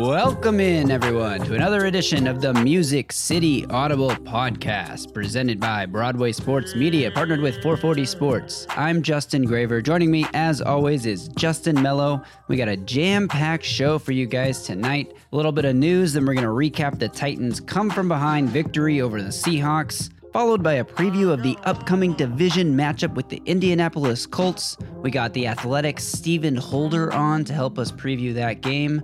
[0.00, 6.32] Welcome in, everyone, to another edition of the Music City Audible podcast, presented by Broadway
[6.32, 8.66] Sports Media, partnered with 440 Sports.
[8.70, 9.82] I'm Justin Graver.
[9.82, 12.22] Joining me, as always, is Justin Melo.
[12.48, 15.14] We got a jam packed show for you guys tonight.
[15.32, 18.48] A little bit of news, then we're going to recap the Titans' come from behind
[18.48, 23.42] victory over the Seahawks followed by a preview of the upcoming division matchup with the
[23.46, 24.76] Indianapolis Colts.
[25.02, 29.02] We got the Athletics Stephen Holder on to help us preview that game.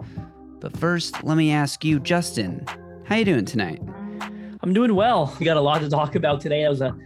[0.61, 2.67] But first, let me ask you, Justin,
[3.05, 3.81] how you doing tonight?
[4.63, 5.35] I'm doing well.
[5.39, 6.63] We got a lot to talk about today.
[6.63, 6.97] That was a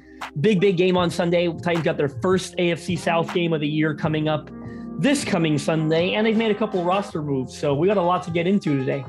[0.41, 1.53] big, big game on Sunday.
[1.63, 4.51] Titans got their first AFC South game of the year coming up
[4.99, 7.57] this coming Sunday, and they've made a couple roster moves.
[7.57, 9.05] So we got a lot to get into today.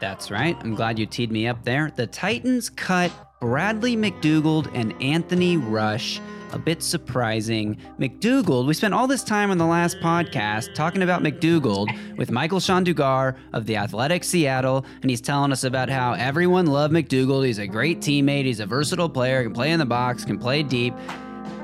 [0.00, 0.56] That's right.
[0.60, 1.90] I'm glad you teed me up there.
[1.94, 6.20] The Titans cut Bradley McDougald and Anthony Rush.
[6.52, 7.76] A bit surprising.
[7.98, 12.84] McDougald, we spent all this time on the last podcast talking about McDougald with Michael-Shawn
[12.84, 17.44] Dugar of the Athletic Seattle, and he's telling us about how everyone loved McDougald.
[17.44, 20.62] He's a great teammate, he's a versatile player, can play in the box, can play
[20.62, 20.94] deep.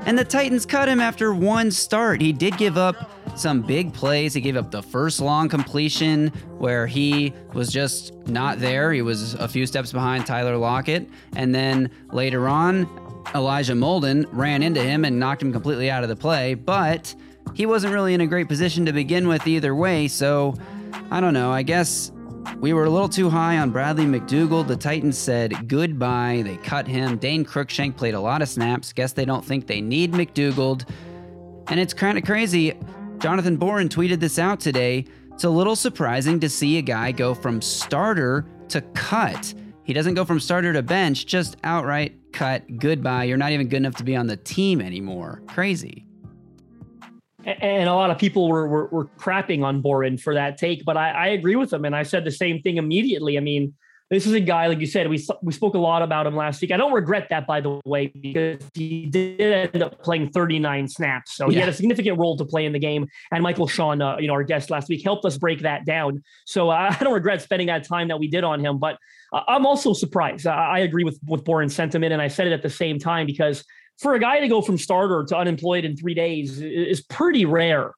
[0.07, 2.21] And the Titans cut him after one start.
[2.21, 4.35] He did give up some big plays.
[4.35, 8.93] He gave up the first long completion where he was just not there.
[8.93, 11.09] He was a few steps behind Tyler Lockett.
[11.37, 12.85] And then later on,
[13.35, 16.55] Elijah Molden ran into him and knocked him completely out of the play.
[16.55, 17.15] But
[17.55, 20.09] he wasn't really in a great position to begin with either way.
[20.09, 20.55] So
[21.11, 21.53] I don't know.
[21.53, 22.13] I guess
[22.59, 24.67] we were a little too high on Bradley McDougald.
[24.67, 26.43] The Titans said goodbye.
[26.45, 27.19] They cut him.
[27.19, 28.93] Dane Cruikshank played a lot of snaps.
[28.93, 30.89] Guess they don't think they need McDougald.
[31.69, 32.75] And it's kind of crazy.
[33.19, 35.07] Jonathan Boren tweeted this out today.
[35.33, 39.55] It's a little surprising to see a guy go from starter to cut.
[39.83, 43.25] He doesn't go from starter to bench, just outright cut, goodbye.
[43.25, 45.43] You're not even good enough to be on the team anymore.
[45.47, 46.05] Crazy
[47.47, 50.97] and a lot of people were, were, were crapping on Boren for that take, but
[50.97, 53.37] I, I, agree with him, and I said the same thing immediately.
[53.37, 53.75] I mean,
[54.11, 56.61] this is a guy, like you said, we we spoke a lot about him last
[56.61, 56.71] week.
[56.71, 61.37] I don't regret that, by the way, because he did end up playing 39 snaps,
[61.37, 63.09] so he had a significant role to play in the game.
[63.33, 66.23] And Michael-Shawn, uh, you know, our guest last week, helped us break that down.
[66.47, 68.99] So I don't regret spending that time that we did on him, but
[69.49, 70.47] I'm also surprised.
[70.47, 73.65] I, agree with with Boren's sentiment, and I said it at the same time because
[73.99, 77.93] for a guy to go from starter to unemployed in three days is pretty rare.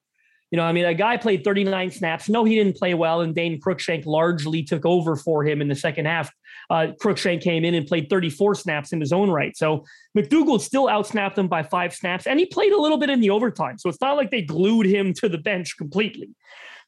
[0.51, 2.29] You know, I mean, a guy played 39 snaps.
[2.29, 5.75] No, he didn't play well, and Dane Cruikshank largely took over for him in the
[5.75, 6.31] second half.
[6.69, 9.55] Uh, Cruikshank came in and played 34 snaps in his own right.
[9.55, 9.85] So
[10.17, 13.29] McDougald still outsnapped him by five snaps, and he played a little bit in the
[13.29, 13.77] overtime.
[13.77, 16.29] So it's not like they glued him to the bench completely.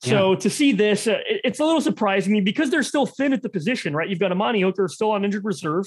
[0.02, 0.40] So yeah.
[0.40, 3.50] to see this, uh, it, it's a little surprising because they're still thin at the
[3.50, 4.08] position, right?
[4.08, 5.86] You've got Amani Hooker still on injured reserve,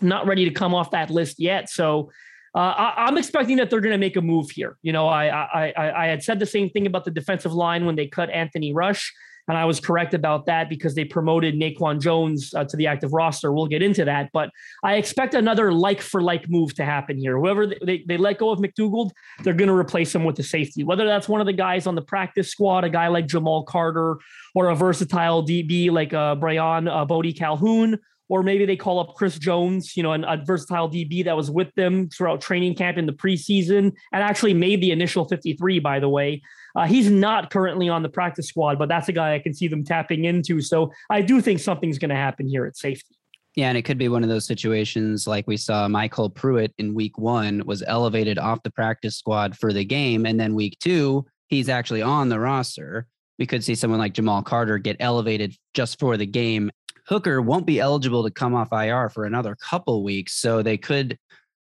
[0.00, 1.68] not ready to come off that list yet.
[1.68, 2.10] So
[2.54, 2.58] uh,
[2.96, 4.78] I, am expecting that they're going to make a move here.
[4.82, 7.84] You know, I, I, I I had said the same thing about the defensive line
[7.84, 9.12] when they cut Anthony Rush,
[9.48, 13.12] and I was correct about that because they promoted Naquan Jones uh, to the active
[13.12, 13.52] roster.
[13.52, 14.50] We'll get into that, but
[14.82, 17.38] I expect another like for like move to happen here.
[17.38, 19.10] Whoever they, they, they let go of McDougald,
[19.42, 20.84] they're going to replace him with a safety.
[20.84, 24.16] Whether that's one of the guys on the practice squad, a guy like Jamal Carter,
[24.54, 27.98] or a versatile DB like uh, Brian uh, Boddy-Calhoun
[28.28, 31.50] or maybe they call up Chris Jones, you know, an, a versatile DB that was
[31.50, 36.00] with them throughout training camp in the preseason and actually made the initial 53, by
[36.00, 36.42] the way.
[36.76, 39.68] Uh, he's not currently on the practice squad, but that's a guy I can see
[39.68, 40.60] them tapping into.
[40.60, 43.14] So I do think something's going to happen here at safety.
[43.54, 46.92] Yeah, and it could be one of those situations like we saw MyCole Pruitt in
[46.92, 50.26] week one was elevated off the practice squad for the game.
[50.26, 53.06] And then week two, he's actually on the roster.
[53.38, 56.70] We could see someone like Jamal Carter get elevated just for the game
[57.06, 61.18] Hooker won't be eligible to come off IR for another couple weeks, so they could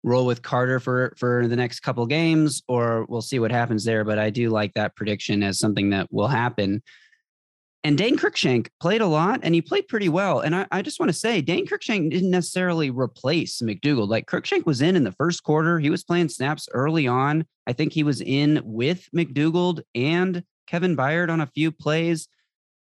[0.03, 4.05] roll with Carter for for the next couple games, or we'll see what happens there.
[4.05, 6.83] But I do like that prediction as something that will happen.
[7.85, 10.41] And Dane Cruikshank played a lot and he played pretty well.
[10.41, 14.09] And I, I just want to say, Dane Cruikshank didn't necessarily replace McDougald.
[14.09, 15.79] Like Cruikshank was in in the first quarter.
[15.79, 17.47] He was playing snaps early on.
[17.67, 22.29] I think he was in with McDougald and Kevin Byard on a few plays.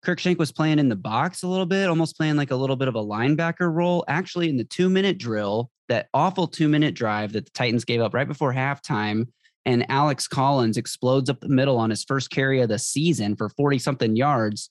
[0.04, 2.88] Cruikshank was playing in the box a little bit, almost playing like a little bit
[2.88, 4.04] of a linebacker role.
[4.08, 8.00] Actually, in the two minute drill, that awful two minute drive that the Titans gave
[8.00, 9.26] up right before halftime,
[9.66, 13.50] and Alex Collins explodes up the middle on his first carry of the season for
[13.50, 14.70] 40 something yards.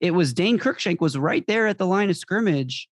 [0.00, 2.88] It was Dane Cruikshank was right there at the line of scrimmage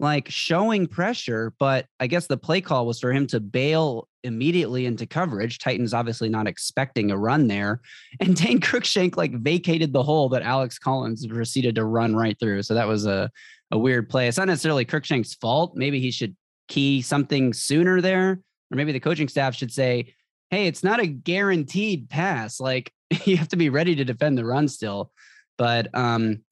[0.00, 4.86] like showing pressure, but I guess the play call was for him to bail immediately
[4.86, 5.58] into coverage.
[5.58, 7.80] Titans obviously not expecting a run there.
[8.20, 12.62] And Dane Cruikshank like vacated the hole that Alex Collins proceeded to run right through.
[12.62, 13.30] So that was a,
[13.70, 14.28] a weird play.
[14.28, 15.72] It's not necessarily Cruikshank's fault.
[15.74, 16.36] Maybe he should
[16.68, 18.40] key something sooner there.
[18.70, 20.14] Or maybe the coaching staff should say,
[20.50, 22.60] hey, it's not a guaranteed pass.
[22.60, 22.92] Like
[23.24, 25.10] you have to be ready to defend the run still.
[25.56, 26.42] But um,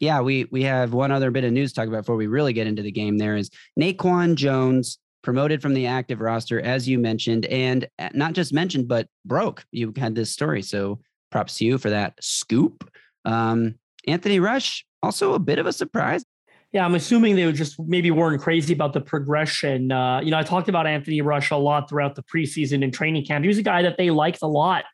[0.00, 2.54] yeah, we we have one other bit of news to talk about before we really
[2.54, 3.18] get into the game.
[3.18, 8.32] There is Naquan Jones promoted from the active roster, as you mentioned, and uh, not
[8.32, 9.64] just mentioned, but broke.
[9.70, 11.00] You had this story, so
[11.30, 12.90] props to you for that scoop.
[13.26, 13.74] Um,
[14.06, 16.24] Anthony Rush, also a bit of a surprise.
[16.72, 19.92] Yeah, I'm assuming they were just maybe weren't crazy about the progression.
[19.92, 23.26] Uh, you know, I talked about Anthony Rush a lot throughout the preseason and training
[23.26, 23.44] camp.
[23.44, 24.84] He was a guy that they liked a lot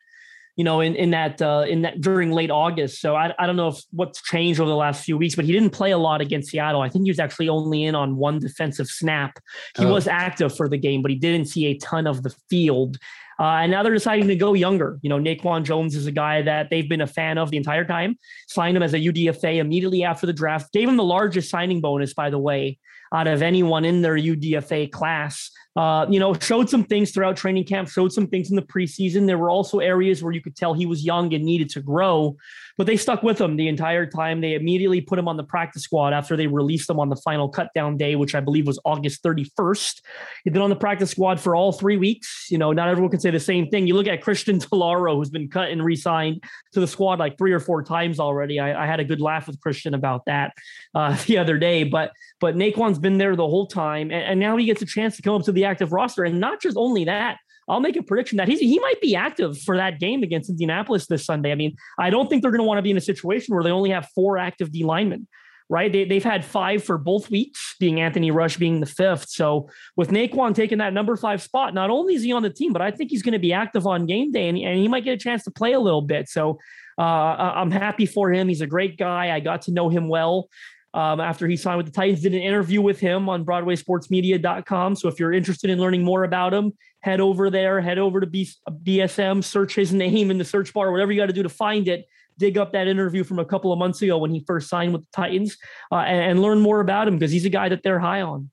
[0.57, 3.01] you know, in in that uh, in that during late August.
[3.01, 5.53] So I, I don't know if what's changed over the last few weeks, but he
[5.53, 6.81] didn't play a lot against Seattle.
[6.81, 9.39] I think he was actually only in on one defensive snap.
[9.77, 9.93] He oh.
[9.93, 12.97] was active for the game, but he didn't see a ton of the field.
[13.39, 14.99] Uh, and now they're deciding to go younger.
[15.03, 17.85] You know, Naquan Jones is a guy that they've been a fan of the entire
[17.85, 18.19] time.
[18.49, 20.73] Signed him as a UDFA immediately after the draft.
[20.73, 22.79] Gave him the largest signing bonus, by the way,
[23.13, 25.51] out of anyone in their UDFA class.
[25.77, 29.27] Uh, you know, showed some things throughout training camp, showed some things in the preseason.
[29.27, 32.37] There were also areas where you could tell he was young and needed to grow,
[32.79, 34.41] but they stuck with him the entire time.
[34.41, 37.51] They immediately put him on the practice squad after they released him on the final
[37.51, 40.01] cutdown day, which I believe was August 31st.
[40.45, 42.47] He'd been on the practice squad for all three weeks.
[42.51, 43.87] You know, not everyone can say the same thing.
[43.87, 47.37] You look at Christian Talaro, who's been cut and re signed to the squad like
[47.37, 48.59] three or four times already.
[48.59, 50.55] I, I had a good laugh with Christian about that
[50.95, 54.57] uh, the other day, but but Naquan's been there the whole time, and, and now
[54.57, 56.25] he gets a chance to come up to the active roster.
[56.25, 57.37] And not just only that,
[57.69, 61.07] I'll make a prediction that he's, he might be active for that game against Indianapolis
[61.07, 61.51] this Sunday.
[61.51, 63.65] I mean, I don't think they're going to want to be in a situation where
[63.65, 65.27] they only have four active D linemen,
[65.69, 65.93] right?
[65.93, 69.29] They, they've had five for both weeks, being Anthony Rush being the fifth.
[69.31, 72.73] So with Naquan taking that number five spot, not only is he on the team,
[72.73, 75.05] but I think he's going to be active on game day and, and he might
[75.05, 76.29] get a chance to play a little bit.
[76.29, 76.59] So
[76.99, 78.47] uh, I'm happy for him.
[78.49, 79.35] He's a great guy.
[79.35, 80.49] I got to know him well
[80.97, 82.23] um, after he signed with the Titans.
[82.23, 84.97] Did an interview with him on BroadwaySportsMedia.com.
[84.97, 88.27] So if you're interested in learning more about him, head over there, head over to
[88.27, 88.49] B-
[88.83, 91.87] BSM, search his name in the search bar, whatever you got to do to find
[91.87, 92.07] it.
[92.39, 95.03] Dig up that interview from a couple of months ago when he first signed with
[95.03, 95.59] the Titans
[95.93, 98.51] uh, and, and learn more about him because he's a guy that they're high on.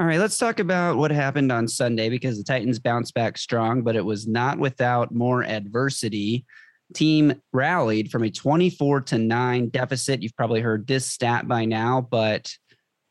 [0.00, 3.82] All right, let's talk about what happened on Sunday because the Titans bounced back strong,
[3.82, 6.44] but it was not without more adversity
[6.92, 10.22] team rallied from a 24 to 9 deficit.
[10.22, 12.52] You've probably heard this stat by now, but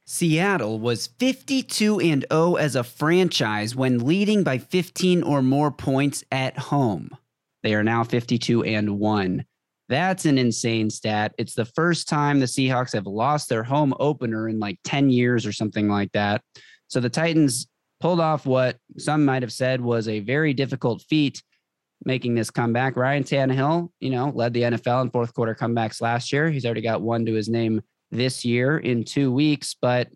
[0.05, 6.23] Seattle was 52 and 0 as a franchise when leading by 15 or more points
[6.31, 7.09] at home.
[7.63, 9.45] They are now 52 and 1.
[9.89, 11.33] That's an insane stat.
[11.37, 15.45] It's the first time the Seahawks have lost their home opener in like 10 years
[15.45, 16.41] or something like that.
[16.87, 17.67] So the Titans
[17.99, 21.41] pulled off what some might have said was a very difficult feat
[22.05, 22.95] making this comeback.
[22.95, 26.50] Ryan Tannehill, you know, led the NFL in fourth quarter comebacks last year.
[26.50, 29.75] He's already got one to his name this year in two weeks.
[29.79, 30.09] But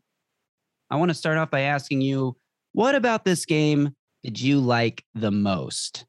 [0.89, 2.37] I want to start off by asking you,
[2.73, 6.05] what about this game did you like the most?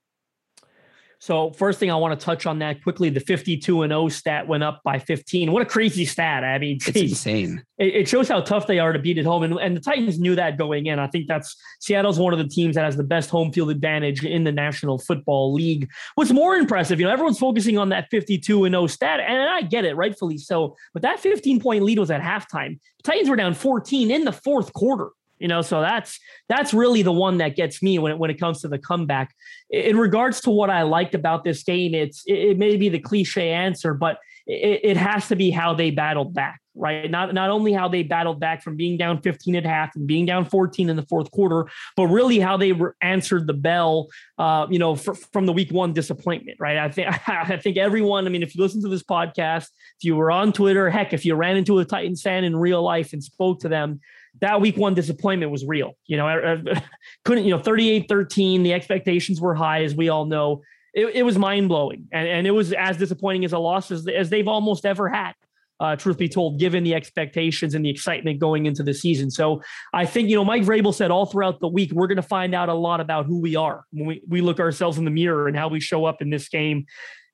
[1.20, 4.46] So first thing I want to touch on that quickly, the 52 and 0 stat
[4.46, 5.50] went up by 15.
[5.50, 6.44] What a crazy stat.
[6.44, 7.64] I mean, geez, it's insane.
[7.76, 9.42] It, it, shows how tough they are to beat at home.
[9.42, 11.00] And, and the Titans knew that going in.
[11.00, 14.24] I think that's Seattle's one of the teams that has the best home field advantage
[14.24, 15.90] in the National Football League.
[16.14, 19.62] What's more impressive, you know, everyone's focusing on that 52 and 0 stat, and I
[19.62, 20.76] get it, rightfully so.
[20.92, 22.78] But that 15 point lead was at halftime.
[22.98, 25.10] The Titans were down 14 in the fourth quarter.
[25.38, 26.18] You know, so that's
[26.48, 29.34] that's really the one that gets me when it, when it comes to the comeback.
[29.70, 32.98] In regards to what I liked about this game, it's it, it may be the
[32.98, 34.18] cliche answer, but
[34.48, 37.10] it, it, has to be how they battled back, right?
[37.10, 40.24] Not not only how they battled back from being down 15 at half and being
[40.24, 41.66] down 14 in the fourth quarter,
[41.96, 45.92] but really how they re- answered the bell, uh, you know, from the week one
[45.92, 46.78] disappointment, right?
[46.78, 48.26] I think I think everyone.
[48.26, 49.64] I mean, if you listen to this podcast,
[49.98, 52.82] if you were on Twitter, heck, if you ran into a Titans fan in real
[52.82, 54.00] life and spoke to them,
[54.40, 55.92] that week one disappointment was real.
[56.06, 56.62] You know,
[57.24, 60.62] couldn't, you know, 38 13, the expectations were high, as we all know.
[60.94, 62.08] It, it was mind blowing.
[62.12, 65.34] And, and it was as disappointing as a loss as, as they've almost ever had.
[65.80, 69.30] Uh, truth be told, given the expectations and the excitement going into the season.
[69.30, 69.62] So
[69.94, 72.52] I think, you know, Mike Vrabel said all throughout the week, we're going to find
[72.52, 75.46] out a lot about who we are when we, we look ourselves in the mirror
[75.46, 76.86] and how we show up in this game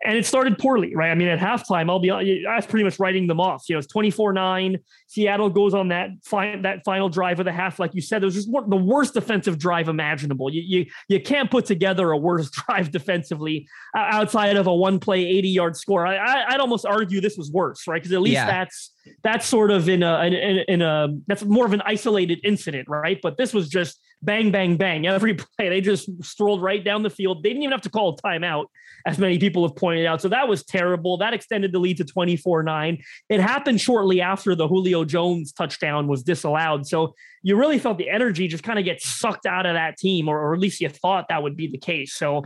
[0.04, 1.10] and it started poorly, right?
[1.10, 3.64] I mean, at halftime, I'll be I was pretty much writing them off.
[3.68, 4.78] You know, it's 24-9.
[5.06, 8.26] Seattle goes on that fi- that final drive of the half, like you said, it
[8.26, 10.52] was just the worst defensive drive imaginable.
[10.52, 15.24] You, you you can't put together a worse drive defensively outside of a one play
[15.24, 16.06] 80 yard score.
[16.06, 18.02] I, I would almost argue this was worse, right?
[18.02, 18.46] Because at least yeah.
[18.46, 20.34] that's that's sort of in a, in,
[20.68, 23.18] in a that's more of an isolated incident, right?
[23.22, 25.06] But this was just bang, bang, bang.
[25.14, 27.42] Every play, they just strolled right down the field.
[27.42, 28.66] They didn't even have to call a timeout,
[29.06, 30.20] as many people have pointed out.
[30.20, 31.18] So that was terrible.
[31.18, 33.02] That extended the lead to 24 9.
[33.28, 36.86] It happened shortly after the Julio Jones touchdown was disallowed.
[36.86, 40.28] So you really felt the energy just kind of get sucked out of that team,
[40.28, 42.14] or, or at least you thought that would be the case.
[42.14, 42.42] So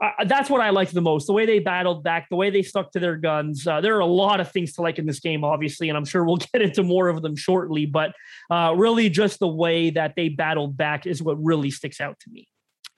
[0.00, 1.26] uh, that's what I liked the most.
[1.26, 3.66] The way they battled back, the way they stuck to their guns.
[3.66, 6.06] Uh, there are a lot of things to like in this game, obviously, and I'm
[6.06, 7.84] sure we'll get into more of them shortly.
[7.84, 8.12] But
[8.50, 12.30] uh, really, just the way that they battled back is what really sticks out to
[12.30, 12.48] me.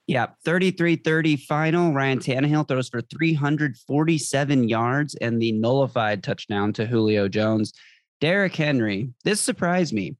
[0.06, 1.92] Yeah, 33 30 final.
[1.92, 7.72] Ryan Tannehill throws for 347 yards and the nullified touchdown to Julio Jones.
[8.20, 10.16] Derrick Henry, this surprised me.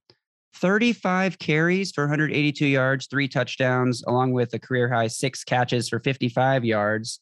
[0.55, 5.99] 35 carries for 182 yards, three touchdowns, along with a career high six catches for
[5.99, 7.19] 55 yards.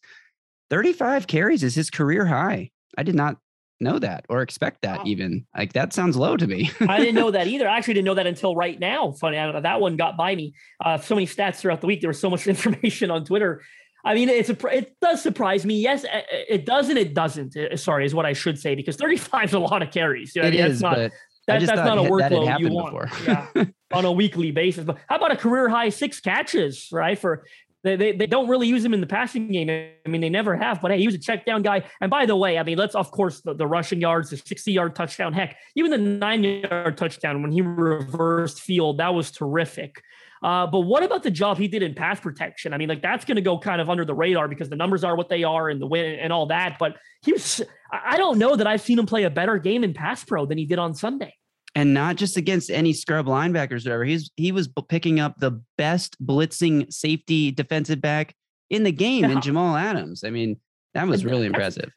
[0.70, 2.72] 35 carries is his career high.
[2.98, 3.38] I did not
[3.82, 5.06] know that or expect that wow.
[5.06, 5.46] even.
[5.56, 6.72] Like that sounds low to me.
[6.82, 7.68] I didn't know that either.
[7.68, 9.12] I actually didn't know that until right now.
[9.12, 10.54] Funny, I don't know that one got by me.
[10.84, 12.02] Uh, so many stats throughout the week.
[12.02, 13.62] There was so much information on Twitter.
[14.04, 15.80] I mean, it's a it does surprise me.
[15.80, 16.98] Yes, it doesn't.
[16.98, 17.56] it doesn't.
[17.78, 20.36] Sorry, is what I should say because 35 is a lot of carries.
[20.36, 21.12] You know, it is, not, but
[21.60, 23.48] that, that's not a workload you want yeah,
[23.94, 24.86] on a weekly basis.
[24.86, 27.18] But how about a career high six catches, right?
[27.18, 27.44] For
[27.84, 29.70] they, they, they don't really use him in the passing game.
[29.70, 31.84] I mean, they never have, but hey, he was a check down guy.
[32.00, 34.72] And by the way, I mean, let's, of course, the, the rushing yards, the 60
[34.72, 40.02] yard touchdown, heck, even the nine yard touchdown when he reversed field, that was terrific.
[40.44, 42.74] Uh, but what about the job he did in pass protection?
[42.74, 45.04] I mean, like that's going to go kind of under the radar because the numbers
[45.04, 46.78] are what they are and the win and all that.
[46.80, 49.94] But he was, I don't know that I've seen him play a better game in
[49.94, 51.36] pass pro than he did on Sunday.
[51.74, 54.04] And not just against any scrub linebackers, or whatever.
[54.04, 58.36] He's he was picking up the best blitzing safety defensive back
[58.70, 59.32] in the game yeah.
[59.32, 60.24] in Jamal Adams.
[60.26, 60.60] I mean,
[60.94, 61.92] that was really impressive.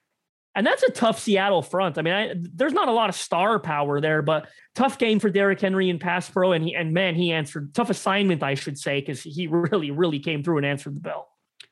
[0.57, 1.99] And that's a tough Seattle front.
[1.99, 5.29] I mean, I, there's not a lot of star power there, but tough game for
[5.29, 6.53] Derrick Henry in pass pro.
[6.53, 10.21] And he, and man, he answered tough assignment, I should say, because he really, really
[10.21, 11.29] came through and answered the bell.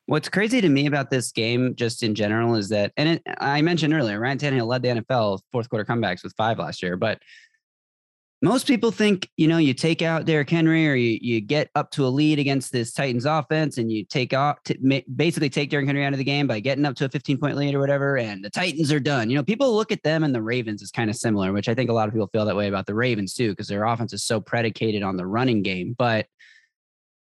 [0.07, 3.63] What's crazy to me about this game, just in general, is that, and it, I
[3.63, 7.21] mentioned earlier, Ryan Tannehill led the NFL fourth quarter comebacks with five last year, but
[8.43, 11.93] most people think, you know, you take out Derrick Henry or you, you get up
[11.93, 14.59] to a lead against this Titans offense and you take off,
[15.15, 17.57] basically take Derrick Henry out of the game by getting up to a 15 point
[17.57, 19.31] lead or whatever, and the Titans are done.
[19.31, 21.75] You know, people look at them and the Ravens is kind of similar, which I
[21.75, 24.13] think a lot of people feel that way about the Ravens too, because their offense
[24.13, 25.95] is so predicated on the running game.
[25.97, 26.27] But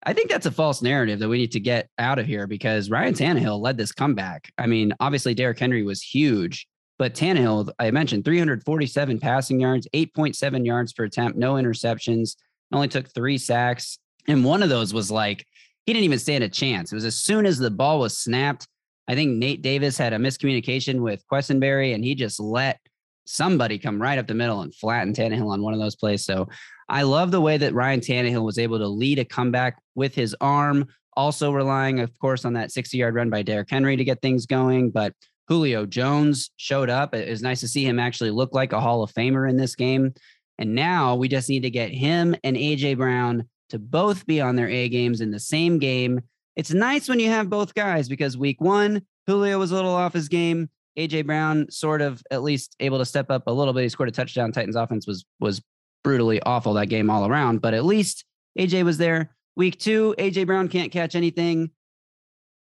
[0.04, 2.90] I think that's a false narrative that we need to get out of here because
[2.90, 4.52] Ryan Tannehill led this comeback.
[4.56, 10.66] I mean, obviously Derrick Henry was huge, but Tannehill, I mentioned 347 passing yards, 8.7
[10.66, 12.36] yards per attempt, no interceptions,
[12.72, 13.98] only took three sacks.
[14.26, 15.46] And one of those was like,
[15.86, 16.92] he didn't even stand a chance.
[16.92, 18.66] It was as soon as the ball was snapped.
[19.06, 22.78] I think Nate Davis had a miscommunication with Quessenberry, and he just let
[23.24, 26.24] somebody come right up the middle and flatten Tannehill on one of those plays.
[26.24, 26.48] So
[26.88, 30.34] I love the way that Ryan Tannehill was able to lead a comeback with his
[30.40, 30.86] arm,
[31.16, 34.46] also relying, of course, on that 60 yard run by Derrick Henry to get things
[34.46, 34.90] going.
[34.90, 35.14] But
[35.48, 37.14] Julio Jones showed up.
[37.14, 39.74] It was nice to see him actually look like a Hall of Famer in this
[39.74, 40.12] game.
[40.58, 44.56] And now we just need to get him and AJ Brown to both be on
[44.56, 46.20] their A games in the same game.
[46.56, 50.12] It's nice when you have both guys because week one, Julio was a little off
[50.12, 50.68] his game.
[50.98, 53.84] AJ Brown sort of at least able to step up a little bit.
[53.84, 54.52] He scored a touchdown.
[54.52, 55.62] Titans offense was was
[56.02, 58.24] brutally awful that game all around, but at least
[58.58, 59.34] AJ was there.
[59.56, 61.70] Week two, AJ Brown can't catch anything.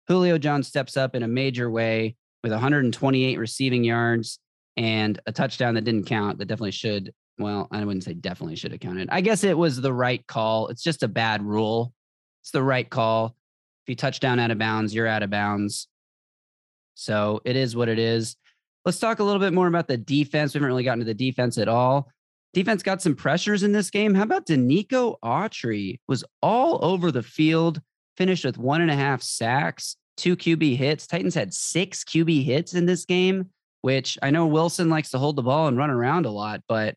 [0.08, 4.40] Julio Jones steps up in a major way with 128 receiving yards
[4.76, 8.72] and a touchdown that didn't count that definitely should well i wouldn't say definitely should
[8.72, 9.10] have counted.
[9.12, 10.68] I guess it was the right call.
[10.68, 11.94] It's just a bad rule.
[12.42, 13.36] It's the right call.
[13.86, 15.88] If you touch down out of bounds you're out of bounds.
[16.96, 18.36] So it is what it is.
[18.86, 20.54] Let's talk a little bit more about the defense.
[20.54, 22.10] We haven't really gotten to the defense at all.
[22.54, 24.16] Defense got some pressures in this game.
[24.16, 26.00] How about Denico Autry?
[26.08, 27.82] Was all over the field
[28.16, 31.08] finished with one and a half sacks two QB hits.
[31.08, 33.50] Titans had six QB hits in this game,
[33.82, 36.96] which I know Wilson likes to hold the ball and run around a lot, but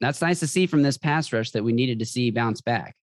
[0.00, 2.96] that's nice to see from this pass rush that we needed to see bounce back.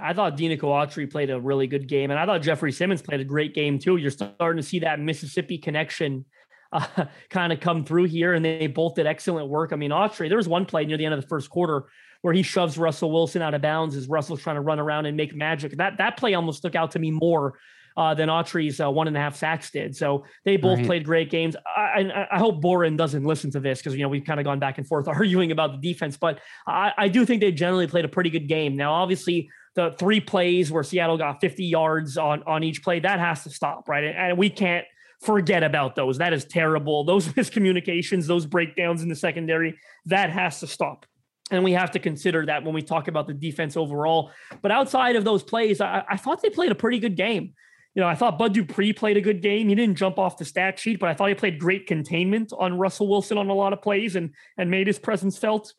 [0.00, 3.20] I thought Denico Autry played a really good game, and I thought Jeffrey Simmons played
[3.20, 3.96] a great game too.
[3.96, 6.24] You're starting to see that Mississippi connection
[6.72, 6.86] uh,
[7.30, 9.72] kind of come through here, and they both did excellent work.
[9.72, 11.86] I mean, Autry, there was one play near the end of the first quarter
[12.22, 15.16] where he shoves Russell Wilson out of bounds as Russell's trying to run around and
[15.16, 15.76] make magic.
[15.76, 17.58] That that play almost stuck out to me more
[17.98, 19.96] uh, than Autry's uh, one and a half sacks did.
[19.96, 20.86] So they both right.
[20.86, 21.56] played great games.
[21.66, 24.60] I, I, hope Boren doesn't listen to this because you know we've kind of gone
[24.60, 28.04] back and forth arguing about the defense, but I, I do think they generally played
[28.04, 28.76] a pretty good game.
[28.76, 33.18] Now, obviously, the three plays where Seattle got 50 yards on on each play that
[33.18, 34.04] has to stop, right?
[34.04, 34.86] And, and we can't
[35.20, 36.18] forget about those.
[36.18, 37.02] That is terrible.
[37.02, 39.76] Those miscommunications, those breakdowns in the secondary,
[40.06, 41.04] that has to stop.
[41.50, 44.30] And we have to consider that when we talk about the defense overall.
[44.62, 47.54] But outside of those plays, I, I thought they played a pretty good game.
[47.98, 49.68] You know, I thought Bud Dupree played a good game.
[49.68, 52.78] He didn't jump off the stat sheet, but I thought he played great containment on
[52.78, 55.74] Russell Wilson on a lot of plays and and made his presence felt.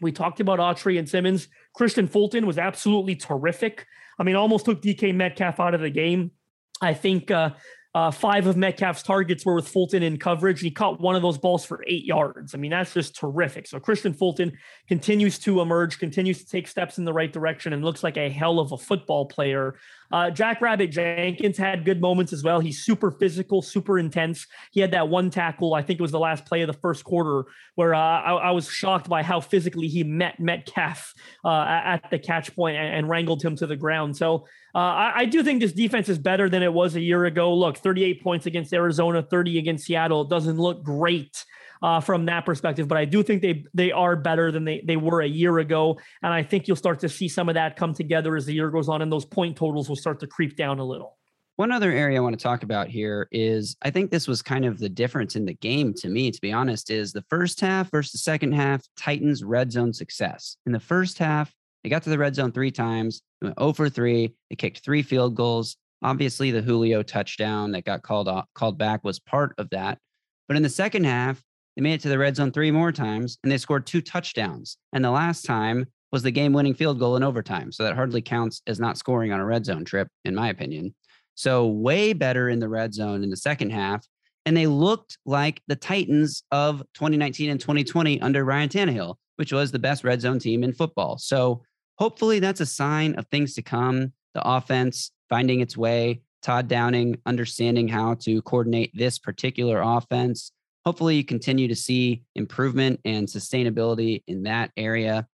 [0.00, 1.48] We talked about Autry and Simmons.
[1.76, 3.84] Kristian Fulton was absolutely terrific.
[4.16, 6.30] I mean, almost took DK Metcalf out of the game.
[6.80, 7.50] I think uh,
[7.96, 10.60] uh, five of Metcalf's targets were with Fulton in coverage.
[10.60, 12.54] He caught one of those balls for eight yards.
[12.54, 13.66] I mean, that's just terrific.
[13.66, 14.52] So Kristian Fulton
[14.86, 18.28] continues to emerge, continues to take steps in the right direction, and looks like a
[18.28, 19.76] hell of a football player.
[20.12, 22.60] Uh, Jackrabbit Jenkins had good moments as well.
[22.60, 24.46] He's super physical, super intense.
[24.70, 27.04] He had that one tackle, I think it was the last play of the first
[27.04, 27.44] quarter,
[27.74, 31.12] where uh, I, I, was shocked by how physically he met Metcalf
[31.44, 34.16] uh, at the catch point and, and, wrangled him to the ground.
[34.16, 37.24] So uh, I, I, do think this defense is better than it was a year
[37.24, 37.54] ago.
[37.54, 40.22] Look, 38 points against Arizona, 30 against Seattle.
[40.22, 41.44] It doesn't look great
[41.82, 42.88] uh, from that perspective.
[42.88, 45.98] But I do think they they are better than they they were a year ago,
[46.22, 48.70] and I think you'll start to see some of that come together as the year
[48.70, 51.16] goes on, and those point totals will start to creep down a little.
[51.56, 54.66] One other area I want to talk about here is I think this was kind
[54.66, 57.90] of the difference in the game to me, to be honest, is the first half
[57.90, 60.58] versus the second half, Titans red zone success.
[60.66, 63.88] In the first half, they got to the red zone three times, went 0 for
[63.88, 64.34] 3.
[64.50, 65.78] They kicked three field goals.
[66.02, 69.98] Obviously, the Julio touchdown that got called off, called back was part of that.
[70.48, 71.42] But in the second half,
[71.76, 74.78] they made it to the red zone three more times and they scored two touchdowns.
[74.92, 77.70] And the last time was the game winning field goal in overtime.
[77.70, 80.94] So that hardly counts as not scoring on a red zone trip, in my opinion.
[81.34, 84.06] So way better in the red zone in the second half.
[84.46, 89.70] And they looked like the Titans of 2019 and 2020 under Ryan Tannehill, which was
[89.70, 91.18] the best red zone team in football.
[91.18, 91.62] So
[91.98, 94.12] hopefully that's a sign of things to come.
[94.34, 100.52] The offense finding its way, Todd Downing understanding how to coordinate this particular offense
[100.86, 105.26] hopefully you continue to see improvement and sustainability in that area.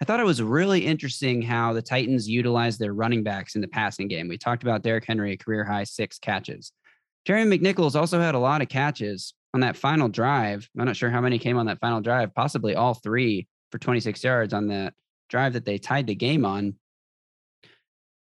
[0.00, 3.68] I thought it was really interesting how the Titans utilized their running backs in the
[3.68, 4.28] passing game.
[4.28, 6.72] We talked about Derrick Henry, a career high six catches.
[7.24, 10.68] Jerry McNichols also had a lot of catches on that final drive.
[10.78, 14.22] I'm not sure how many came on that final drive, possibly all three for 26
[14.22, 14.94] yards on that
[15.28, 16.76] drive that they tied the game on.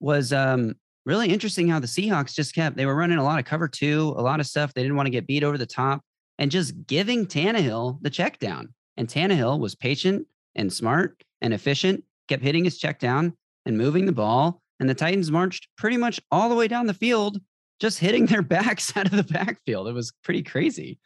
[0.01, 3.45] Was um, really interesting how the Seahawks just kept, they were running a lot of
[3.45, 4.73] cover two, a lot of stuff.
[4.73, 6.03] They didn't want to get beat over the top
[6.43, 8.75] and just giving Tannehill the check down.
[8.97, 10.27] And Tannehill was patient
[10.57, 14.61] and smart and efficient, kept hitting his check down and moving the ball.
[14.81, 17.41] And the Titans marched pretty much all the way down the field,
[17.79, 19.87] just hitting their backs out of the backfield.
[19.87, 20.99] It was pretty crazy.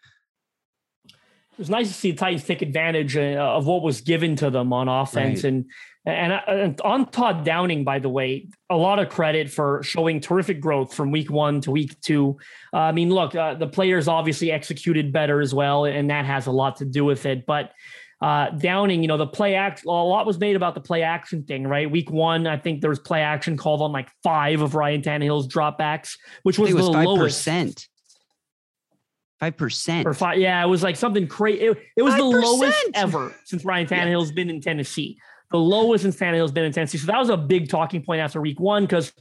[1.57, 4.51] It was nice to see the Titans take advantage uh, of what was given to
[4.51, 5.43] them on offense.
[5.43, 5.53] Right.
[5.53, 5.71] And
[6.07, 10.21] and, uh, and, on Todd Downing, by the way, a lot of credit for showing
[10.21, 12.37] terrific growth from week one to week two.
[12.73, 16.47] Uh, I mean, look, uh, the players obviously executed better as well, and that has
[16.47, 17.45] a lot to do with it.
[17.45, 17.73] But
[18.23, 21.43] uh, Downing, you know, the play act, a lot was made about the play action
[21.43, 21.91] thing, right?
[21.91, 25.49] Week one, I think there was play action called on like five of Ryan Tannehill's
[25.49, 27.05] dropbacks, which was, was the 5%.
[27.05, 27.89] lowest.
[29.41, 30.39] Five percent or five.
[30.39, 31.61] Yeah, it was like something crazy.
[31.67, 32.17] It, it, was 5%.
[32.17, 34.35] the lowest ever since Ryan Tannehill's yeah.
[34.35, 35.19] been in Tennessee
[35.51, 36.99] the lowest in Tannehill's been in Tennessee.
[36.99, 39.13] So that was a big talking point after week one because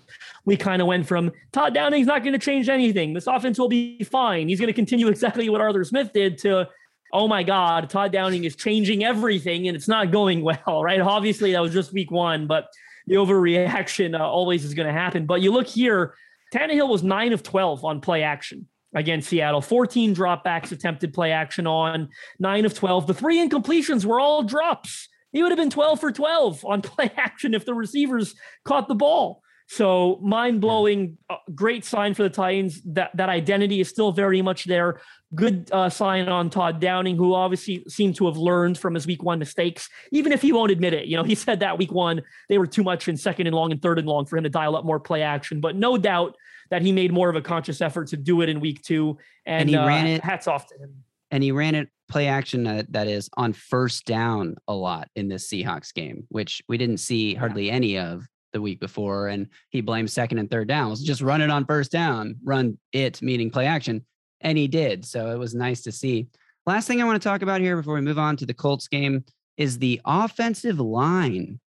[0.45, 3.13] we kind of went from Todd Downing's not going to change anything.
[3.13, 4.47] This offense will be fine.
[4.49, 6.67] He's going to continue exactly what Arthur Smith did to,
[7.13, 10.99] oh my God, Todd Downing is changing everything and it's not going well, right?
[10.99, 12.69] Obviously, that was just week one, but
[13.07, 15.27] the overreaction uh, always is going to happen.
[15.27, 16.15] But you look here,
[16.53, 19.61] Tannehill was nine of 12 on play action against Seattle.
[19.61, 23.07] 14 dropbacks attempted play action on, nine of 12.
[23.07, 25.09] The three incompletions were all drops.
[25.31, 28.95] He would have been 12 for 12 on play action if the receivers caught the
[28.95, 29.41] ball.
[29.67, 32.81] So mind blowing, uh, great sign for the Titans.
[32.85, 35.01] That that identity is still very much there.
[35.33, 39.23] Good uh, sign on Todd Downing, who obviously seemed to have learned from his week
[39.23, 41.07] one mistakes, even if he won't admit it.
[41.07, 43.71] You know, he said that week one they were too much in second and long
[43.71, 45.61] and third and long for him to dial up more play action.
[45.61, 46.35] But no doubt
[46.69, 49.17] that he made more of a conscious effort to do it in week two.
[49.45, 50.23] And, and he uh, ran it.
[50.23, 51.03] Hats off to him.
[51.31, 55.27] And he ran it play action that, that is on first down a lot in
[55.27, 59.27] this Seahawks game, which we didn't see hardly any of the week before.
[59.27, 61.03] And he blamed second and third downs.
[61.03, 64.05] Just run it on first down, run it, meaning play action.
[64.41, 65.03] And he did.
[65.03, 66.27] So it was nice to see.
[66.65, 68.87] Last thing I want to talk about here before we move on to the Colts
[68.87, 69.23] game
[69.57, 71.59] is the offensive line.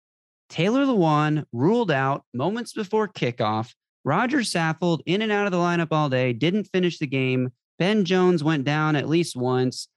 [0.49, 3.75] Taylor Lewan ruled out moments before kickoff.
[4.07, 7.51] Roger Saffold in and out of the lineup all day, didn't finish the game.
[7.77, 9.89] Ben Jones went down at least once.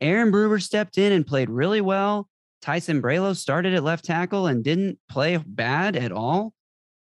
[0.00, 2.28] Aaron Brewer stepped in and played really well.
[2.60, 6.52] Tyson Sambrailo started at left tackle and didn't play bad at all.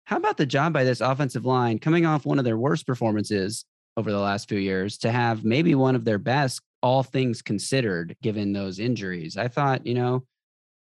[0.08, 3.64] How about the job by this offensive line coming off one of their worst performances
[3.96, 8.14] over the last few years to have maybe one of their best, all things considered,
[8.22, 9.38] given those injuries.
[9.38, 10.26] I thought, you know,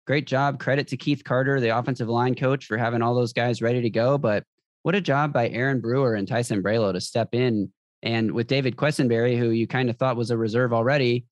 [0.05, 0.59] great job.
[0.59, 3.91] Credit to Keith Carter, the offensive line coach, for having all those guys ready to
[3.91, 4.19] go.
[4.19, 4.43] But
[4.85, 7.73] what a job by Aaron Brewer and Tyson Braylow to step in.
[8.03, 11.25] And with David Quessenberry, who you kind of thought was a reserve already,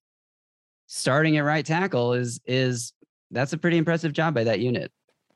[0.87, 2.95] starting at right tackle is is
[3.31, 4.91] that's a pretty impressive job by that unit.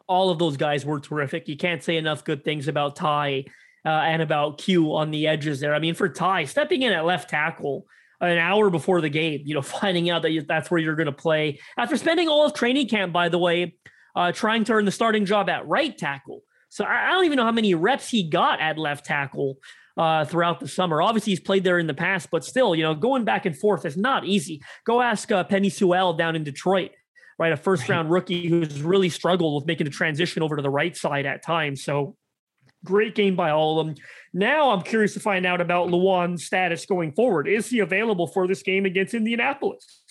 [0.09, 1.47] All of those guys were terrific.
[1.47, 3.45] You can't say enough good things about Ty
[3.85, 5.75] uh, and about Q on the edges there.
[5.75, 7.85] I mean, for Ty stepping in at left tackle
[8.23, 11.05] an hour before the game, you know, finding out that you, that's where you're going
[11.05, 13.75] to play after spending all of training camp, by the way,
[14.15, 16.41] uh, trying to earn the starting job at right tackle.
[16.77, 19.57] So I, I don't even know how many reps he got at left tackle
[19.97, 21.01] uh, throughout the summer.
[21.01, 23.87] Obviously, he's played there in the past, but still, you know, going back and forth
[23.87, 24.61] is not easy.
[24.85, 26.91] Go ask uh, Penei Sewell down in Detroit,
[27.39, 27.51] right?
[27.51, 30.95] A first round rookie who's really struggled with making the transition over to the right
[30.95, 31.83] side at times.
[31.83, 32.15] So
[32.85, 33.97] great game by all of them.
[34.35, 37.49] Now I'm curious to find out about Lewan's status going forward.
[37.49, 40.03] Is he available for this game against Indianapolis?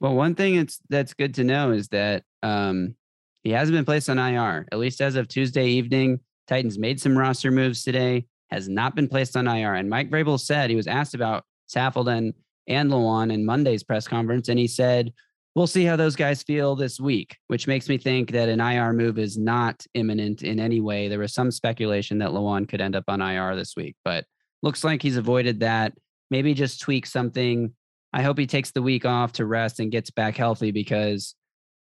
[0.00, 2.94] Well, one thing it's that's good to know is that um,
[3.42, 6.20] he hasn't been placed on IR, at least as of Tuesday evening.
[6.46, 9.74] Titans made some roster moves today, has not been placed on IR.
[9.74, 12.34] And Mike Vrabel said he was asked about Saffold and,
[12.68, 15.12] Lewan in Monday's press conference, and he said,
[15.56, 18.92] We'll see how those guys feel this week, which makes me think that an IR
[18.92, 21.08] move is not imminent in any way.
[21.08, 24.24] There was some speculation that Lewan could end up on IR this week, but
[24.62, 25.92] looks like he's avoided that.
[26.30, 27.74] Maybe just tweak something.
[28.12, 31.34] I hope he takes the week off to rest and gets back healthy because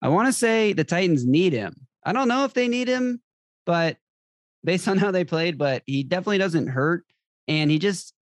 [0.02, 1.88] I want to say the Titans need him.
[2.04, 3.22] I don't know if they need him,
[3.66, 3.98] but
[4.64, 7.04] based on how they played, but he definitely doesn't hurt.
[7.48, 8.14] And he just,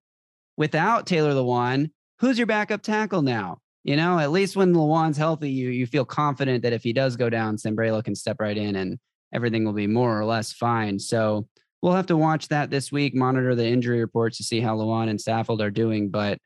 [0.56, 3.58] without Taylor Lewan, who's your backup tackle now?
[3.84, 7.16] You know, at least when Lewan's healthy, you you feel confident that if he does
[7.16, 8.98] go down, Sambrailo can step right in and
[9.32, 10.98] everything will be more or less fine.
[10.98, 11.46] So
[11.82, 15.08] we'll have to watch that this week, monitor the injury reports to see how Lewan
[15.08, 16.10] and Saffold are doing.
[16.10, 16.38] But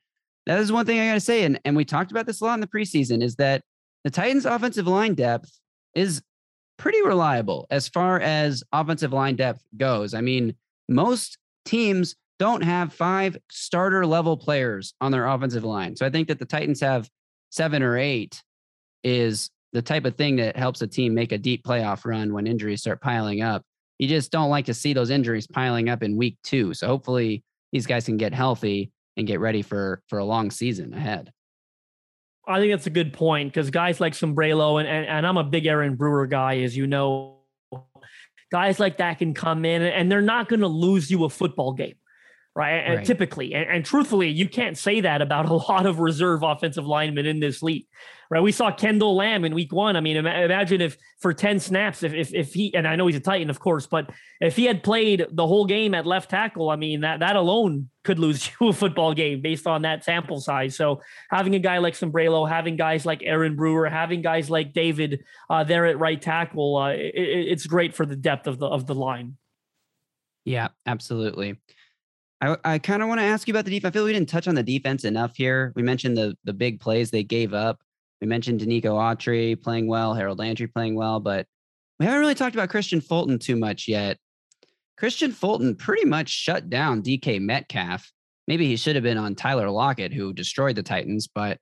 [0.47, 1.45] that is one thing I got to say.
[1.45, 3.63] And, and we talked about this a lot in the preseason is that
[4.05, 5.51] the Titans' offensive line depth
[5.95, 6.23] is
[6.79, 10.15] pretty reliable as far as offensive line depth goes.
[10.15, 10.55] I mean,
[10.89, 15.95] most teams don't have five starter level players on their offensive line.
[15.95, 17.09] So I think that the Titans have
[17.51, 18.43] seven or eight
[19.05, 22.47] is the type of thing that helps a team make a deep playoff run when
[22.47, 23.63] injuries start piling up.
[23.99, 26.73] You just don't like to see those injuries piling up in week two.
[26.73, 30.95] So hopefully these guys can get healthy and get ready for for a long season
[30.95, 31.31] ahead.
[32.47, 35.45] I think that's a good point because guys like Sambrailo and, and and I'm a
[35.45, 37.37] big Aaron Brewer guy, as you know.
[38.51, 41.73] Guys like that can come in and they're not going to lose you a football
[41.73, 41.95] game,
[42.57, 42.79] right?
[42.79, 43.07] And Right.
[43.07, 47.27] typically, and, and truthfully, you can't say that about a lot of reserve offensive linemen
[47.27, 47.87] in this league,
[48.29, 48.41] right?
[48.43, 49.95] We saw Kendall Lamb in week one.
[49.95, 53.15] I mean, imagine if for 10 snaps, if, if, if he, and I know he's
[53.15, 56.71] a Titan, of course, but if he had played the whole game at left tackle,
[56.71, 60.41] I mean, that, that alone could lose you a football game based on that sample
[60.41, 60.75] size.
[60.77, 65.23] So having a guy like Sambrailo, having guys like Aaron Brewer, having guys like David
[65.51, 68.67] uh, there at right tackle, uh, it, it- it's great for the depth of the,
[68.67, 69.37] of the line.
[70.45, 71.57] Yeah, absolutely.
[72.41, 73.91] I, I kind of want to ask you about the defense.
[73.91, 75.73] I feel we didn't touch on the defense enough here.
[75.77, 77.81] We mentioned the the big plays they gave up.
[78.23, 81.47] We mentioned Denico Autry playing well, Harold Landry playing well, but
[81.99, 84.17] we haven't really talked about Kristian Fulton too much yet.
[85.01, 88.13] Kristian Fulton pretty much shut down DK Metcalf.
[88.47, 91.59] Maybe he should have been on Tyler Lockett, who destroyed the Titans, but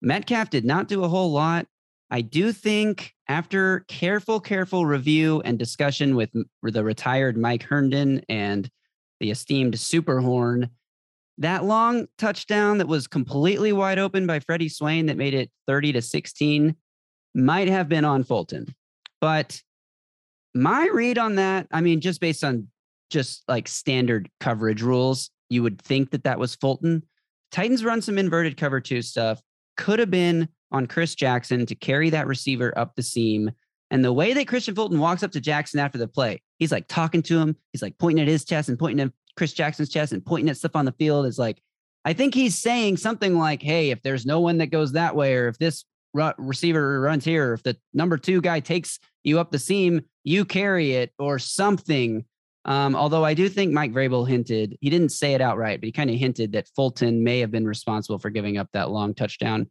[0.00, 1.66] Metcalf did not do a whole lot.
[2.10, 6.30] I do think after careful, careful review and discussion with
[6.62, 8.68] the retired Mike Herndon and
[9.18, 10.68] the esteemed Superhorn,
[11.38, 15.94] that long touchdown that was completely wide open by Freddie Swain that made it 30
[15.94, 16.76] to 16
[17.34, 18.74] might have been on Fulton.
[19.20, 19.62] But
[20.54, 22.68] my read on that, I mean, just based on
[23.10, 27.02] just like standard coverage rules, you would think that that was Fulton.
[27.50, 29.40] Titans run some inverted cover two stuff.
[29.76, 33.50] Could have been on Chris Jackson to carry that receiver up the seam.
[33.90, 36.88] And the way that Kristian Fulton walks up to Jackson after the play, he's like
[36.88, 37.56] talking to him.
[37.72, 40.56] He's like pointing at his chest and pointing at Chris Jackson's chest and pointing at
[40.56, 41.26] stuff on the field.
[41.26, 41.62] Is like,
[42.06, 45.34] I think he's saying something like, hey, if there's no one that goes that way,
[45.34, 45.84] or if this
[46.38, 50.44] receiver runs here, or if the number two guy takes you up the seam, you
[50.44, 52.24] carry it or something.
[52.64, 55.92] Um, although I do think Mike Vrabel hinted, he didn't say it outright, but he
[55.92, 59.68] kind of hinted that Fulton may have been responsible for giving up that long touchdown.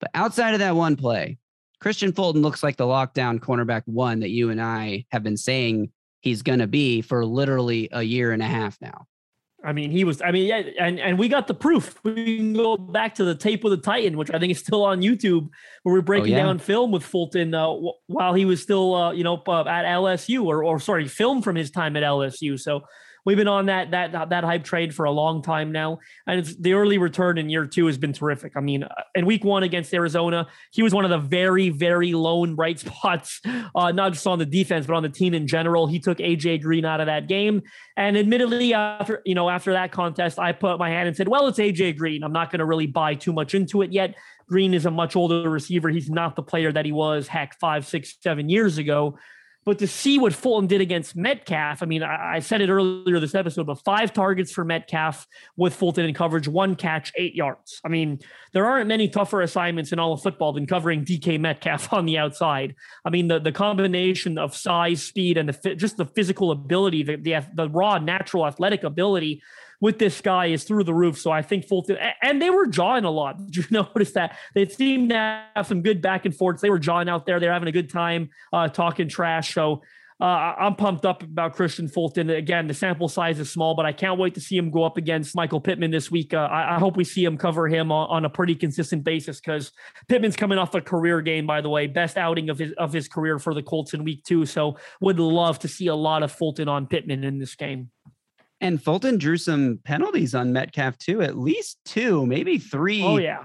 [0.00, 1.38] But outside of that one play,
[1.80, 5.92] Kristian Fulton looks like the lockdown cornerback one that you and I have been saying
[6.20, 9.06] he's going to be for literally a year and a half now.
[9.64, 10.20] I mean, he was.
[10.20, 11.98] I mean, yeah, and and we got the proof.
[12.02, 14.84] We can go back to the tape with the Titan, which I think is still
[14.84, 15.48] on YouTube,
[15.82, 16.44] where we're breaking yeah?
[16.44, 19.84] down film with Fulton uh, w- while he was still, uh, you know, uh, at
[19.84, 22.58] LSU, or or sorry, film from his time at LSU.
[22.58, 22.82] So
[23.24, 26.74] we've been on that that that hype trade for a long time now, and the
[26.74, 28.52] early return in year two has been terrific.
[28.56, 32.12] I mean, uh, in week one against Arizona, he was one of the very very
[32.12, 33.40] lone bright spots,
[33.74, 35.86] uh, not just on the defense but on the team in general.
[35.86, 37.62] He took AJ Green out of that game,
[37.96, 41.46] and admittedly, after you know after that contest, I put my hand and said, "Well,
[41.48, 42.22] it's AJ Green.
[42.22, 44.14] I'm not going to really buy too much into it yet."
[44.48, 45.88] Green is a much older receiver.
[45.88, 49.16] He's not the player that he was, heck, five, six, seven years ago.
[49.64, 53.20] But to see what Fulton did against Metcalf, I mean, I, I, said it earlier
[53.20, 57.80] this episode, but five targets for Metcalf with Fulton in coverage, one catch, eight yards.
[57.84, 58.18] I mean,
[58.52, 62.18] there aren't many tougher assignments in all of football than covering DK Metcalf on the
[62.18, 62.74] outside.
[63.04, 67.16] I mean, the, the combination of size, speed, and the just the physical ability, the,
[67.16, 69.42] the, the raw natural athletic ability
[69.82, 71.18] with this guy is through the roof.
[71.18, 73.36] So I think Fulton and they were jawing a lot.
[73.46, 76.62] Did you notice that they seemed to have some good back and forths?
[76.62, 77.40] They were jawing out there.
[77.40, 79.52] They're having a good time uh, talking trash.
[79.52, 79.82] So
[80.20, 82.30] uh, I'm pumped up about Kristian Fulton.
[82.30, 84.96] Again, the sample size is small, but I can't wait to see him go up
[84.96, 86.32] against Michael Pittman this week.
[86.32, 89.40] Uh, I, I, hope we see him cover him on, on a pretty consistent basis
[89.40, 89.72] because
[90.06, 93.08] Pittman's coming off a career game, by the way, best outing of his of his
[93.08, 94.46] career for the Colts in week two.
[94.46, 97.90] So would love to see a lot of Fulton on Pittman in this game.
[98.62, 103.02] And Fulton drew some penalties on Metcalf too, at least two, maybe three.
[103.02, 103.44] Oh yeah,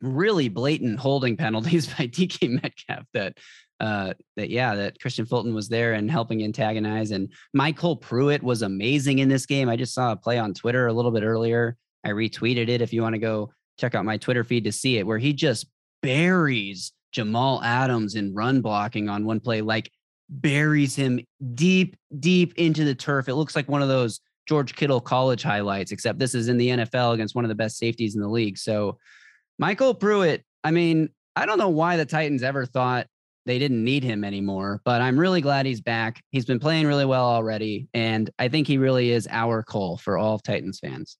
[0.00, 3.04] really blatant holding penalties by DK Metcalf.
[3.12, 3.36] That
[3.80, 7.10] uh, that yeah, that Kristian Fulton was there and helping antagonize.
[7.10, 9.68] And MyCole Pruitt was amazing in this game.
[9.68, 11.76] I just saw a play on Twitter a little bit earlier.
[12.04, 12.80] I retweeted it.
[12.80, 15.32] If you want to go check out my Twitter feed to see it, where he
[15.32, 15.66] just
[16.00, 19.90] buries Jamal Adams in run blocking on one play, like
[20.28, 21.20] buries him
[21.54, 23.28] deep, deep into the turf.
[23.28, 26.68] It looks like one of those George Kittle college highlights, except this is in the
[26.68, 28.58] NFL against one of the best safeties in the league.
[28.58, 28.98] So
[29.60, 33.06] MyCole Pruitt, I mean, I don't know why the Titans ever thought
[33.46, 36.22] they didn't need him anymore, but I'm really glad he's back.
[36.30, 37.88] He's been playing really well already.
[37.92, 41.18] And I think he really is our Cole for all Titans fans.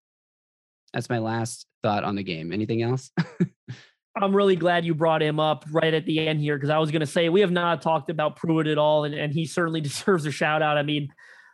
[0.92, 2.52] That's my last thought on the game.
[2.52, 3.10] Anything else?
[4.16, 6.92] I'm really glad you brought him up right at the end here because I was
[6.92, 9.80] going to say we have not talked about Pruitt at all, and, and he certainly
[9.82, 10.78] deserves a shout out.
[10.78, 11.08] I mean,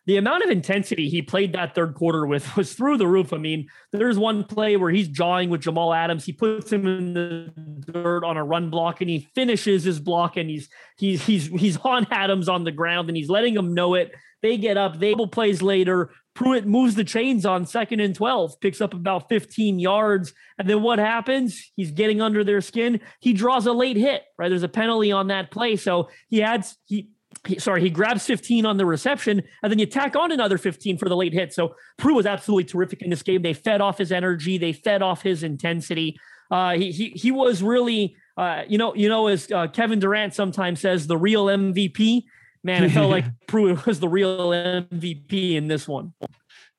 [0.06, 3.32] the amount of intensity he played that third quarter with was through the roof.
[3.32, 6.24] I mean, there's one play where he's jawing with Jamal Adams.
[6.24, 7.52] He puts him in the
[7.92, 11.76] dirt on a run block and he finishes his block and he's he's he's he's
[11.84, 14.12] on Adams on the ground and he's letting him know it.
[14.42, 16.10] They get up, they double plays later.
[16.34, 20.32] Pruitt moves the chains on second and 12, picks up about 15 yards.
[20.58, 21.70] And then what happens?
[21.76, 23.00] He's getting under their skin.
[23.20, 24.48] He draws a late hit, right?
[24.48, 25.76] There's a penalty on that play.
[25.76, 27.10] So he adds, he
[27.46, 30.98] he, sorry, he grabs 15 on the reception, and then you tack on another 15
[30.98, 31.52] for the late hit.
[31.52, 33.42] So Prue was absolutely terrific in this game.
[33.42, 36.18] They fed off his energy, they fed off his intensity.
[36.50, 40.34] Uh, he, he he was really, uh, you know, you know, as uh, Kevin Durant
[40.34, 42.24] sometimes says, the real MVP.
[42.62, 46.12] Man, it felt like Prue was the real MVP in this one.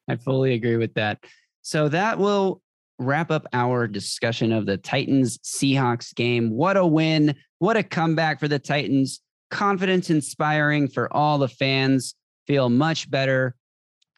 [0.07, 1.23] I fully agree with that.
[1.63, 2.61] So that will
[2.99, 6.51] wrap up our discussion of the Titans Seahawks game.
[6.51, 7.35] What a win!
[7.57, 12.15] What a comeback for the Titans confidence inspiring for all the fans.
[12.47, 13.55] Feel much better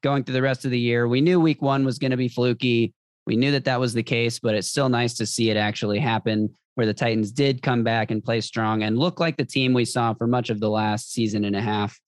[0.02, 1.08] going through the rest of the year.
[1.08, 2.94] We knew week one was going to be fluky.
[3.26, 6.00] We knew that that was the case, but it's still nice to see it actually
[6.00, 9.74] happen where the Titans did come back and play strong and look like the team
[9.74, 12.00] we saw for much of the last season and a half.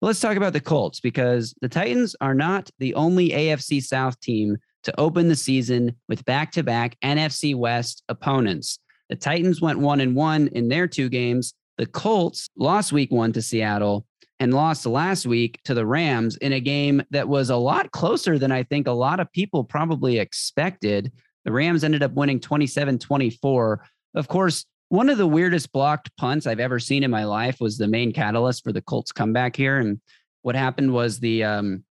[0.00, 4.56] let's talk about the Colts because the Titans are not the only AFC South team
[4.84, 8.78] to open the season with back to back NFC West opponents.
[9.08, 13.32] The Titans went one and one in their two games, the Colts lost week one
[13.32, 14.06] to Seattle
[14.38, 18.38] and lost last week to the Rams in a game that was a lot closer
[18.38, 21.12] than I think a lot of people probably expected.
[21.44, 23.84] The Rams ended up winning 27 24.
[24.14, 27.76] Of course, one of the weirdest blocked punts I've ever seen in my life was
[27.76, 29.78] the main catalyst for the Colts comeback here.
[29.78, 30.00] And
[30.42, 31.84] what happened was the um,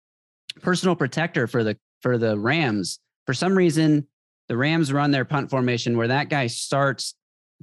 [0.61, 2.99] personal protector for the for the Rams.
[3.27, 4.07] For some reason,
[4.49, 7.15] the Rams run their punt formation where that guy starts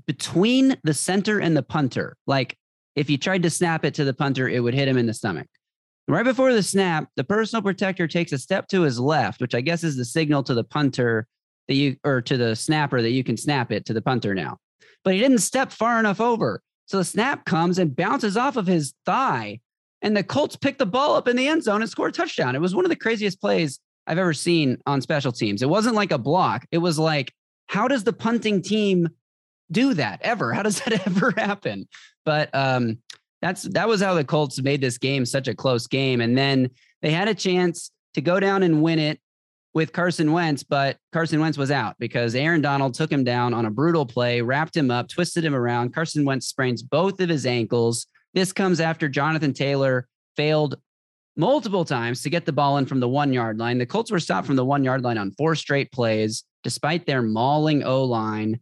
[0.06, 2.16] between the center and the punter.
[2.28, 2.58] Like
[2.96, 5.14] if he tried to snap it to the punter, it would hit him in the
[5.14, 5.48] stomach.
[6.08, 9.62] Right before the snap, the personal protector takes a step to his left, which I
[9.62, 11.28] guess is the signal to the punter
[11.68, 14.58] that you or to the snapper that you can snap it to the punter now.
[15.04, 16.62] But he didn't step far enough over.
[16.88, 19.60] So the snap comes and bounces off of his thigh.
[20.02, 22.56] And the Colts pick the ball up in the end zone and score a touchdown.
[22.56, 25.62] It was one of the craziest plays I've ever seen on special teams.
[25.62, 26.66] It wasn't like a block.
[26.72, 27.32] It was like,
[27.68, 29.10] how does the punting team
[29.72, 30.54] do that ever.
[30.54, 31.88] How does that ever happen?
[32.26, 33.00] But um,
[33.42, 36.22] that's that was how the Colts made this game such a close game.
[36.22, 36.70] And then
[37.02, 39.20] they had a chance to go down and win it
[39.74, 43.66] with Carson Wentz, but Carson Wentz was out because Aaron Donald took him down on
[43.66, 45.94] a brutal play, wrapped him up, twisted him around.
[45.94, 48.08] Carson Wentz sprains both of his ankles.
[48.34, 50.76] This comes after Jonathan Taylor failed
[51.38, 53.78] multiple times to get the ball in from the one yard line.
[53.78, 57.22] The Colts were stopped from the one yard line on four straight plays, despite their
[57.22, 58.60] mauling O line.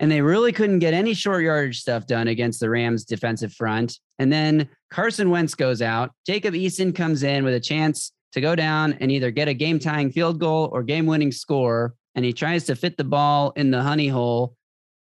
[0.00, 3.98] And they really couldn't get any short yardage stuff done against the Rams defensive front.
[4.18, 6.12] And then Carson Wentz goes out.
[6.26, 9.78] Jacob Eason comes in with a chance to go down and either get a game
[9.78, 11.94] tying field goal or game winning score.
[12.14, 14.54] And he tries to fit the ball in the honey hole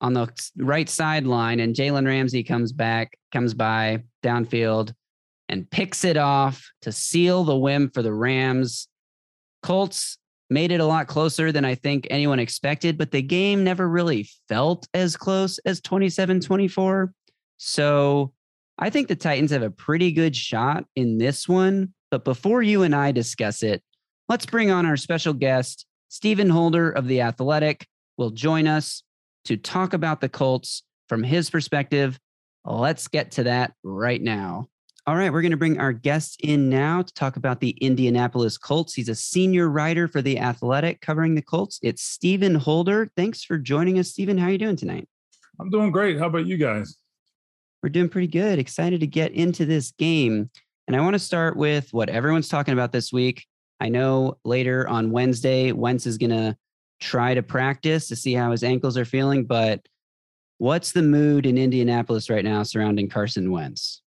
[0.00, 0.28] on the
[0.58, 1.60] right sideline.
[1.60, 4.92] And Jalen Ramsey comes back, comes by downfield
[5.48, 8.88] and picks it off to seal the win for the Rams.
[9.62, 10.18] Colts
[10.50, 14.28] made it a lot closer than I think anyone expected, but the game never really
[14.48, 17.12] felt as close as 27 24.
[17.56, 18.32] So
[18.78, 21.94] I think the Titans have a pretty good shot in this one.
[22.10, 23.82] But before you and I discuss it,
[24.28, 29.02] let's bring on our special guest, Stephen Holder of The Athletic, will join us
[29.46, 32.18] to talk about the Colts from his perspective.
[32.64, 34.68] Let's get to that right now.
[35.06, 38.56] All right, we're going to bring our guest in now to talk about the Indianapolis
[38.56, 38.94] Colts.
[38.94, 41.78] He's a senior writer for The Athletic covering the Colts.
[41.82, 43.10] It's Stephen Holder.
[43.14, 44.38] Thanks for joining us, Stephen.
[44.38, 45.06] How are you doing tonight?
[45.60, 46.18] I'm doing great.
[46.18, 46.96] How about you guys?
[47.82, 48.58] We're doing pretty good.
[48.58, 50.48] Excited to get into this game.
[50.88, 53.44] And I want to start with what everyone's talking about this week.
[53.80, 56.56] I know later on Wednesday, Wentz is going to
[57.02, 59.44] try to practice to see how his ankles are feeling.
[59.44, 59.86] But
[60.56, 64.00] what's the mood in Indianapolis right now surrounding Carson Wentz?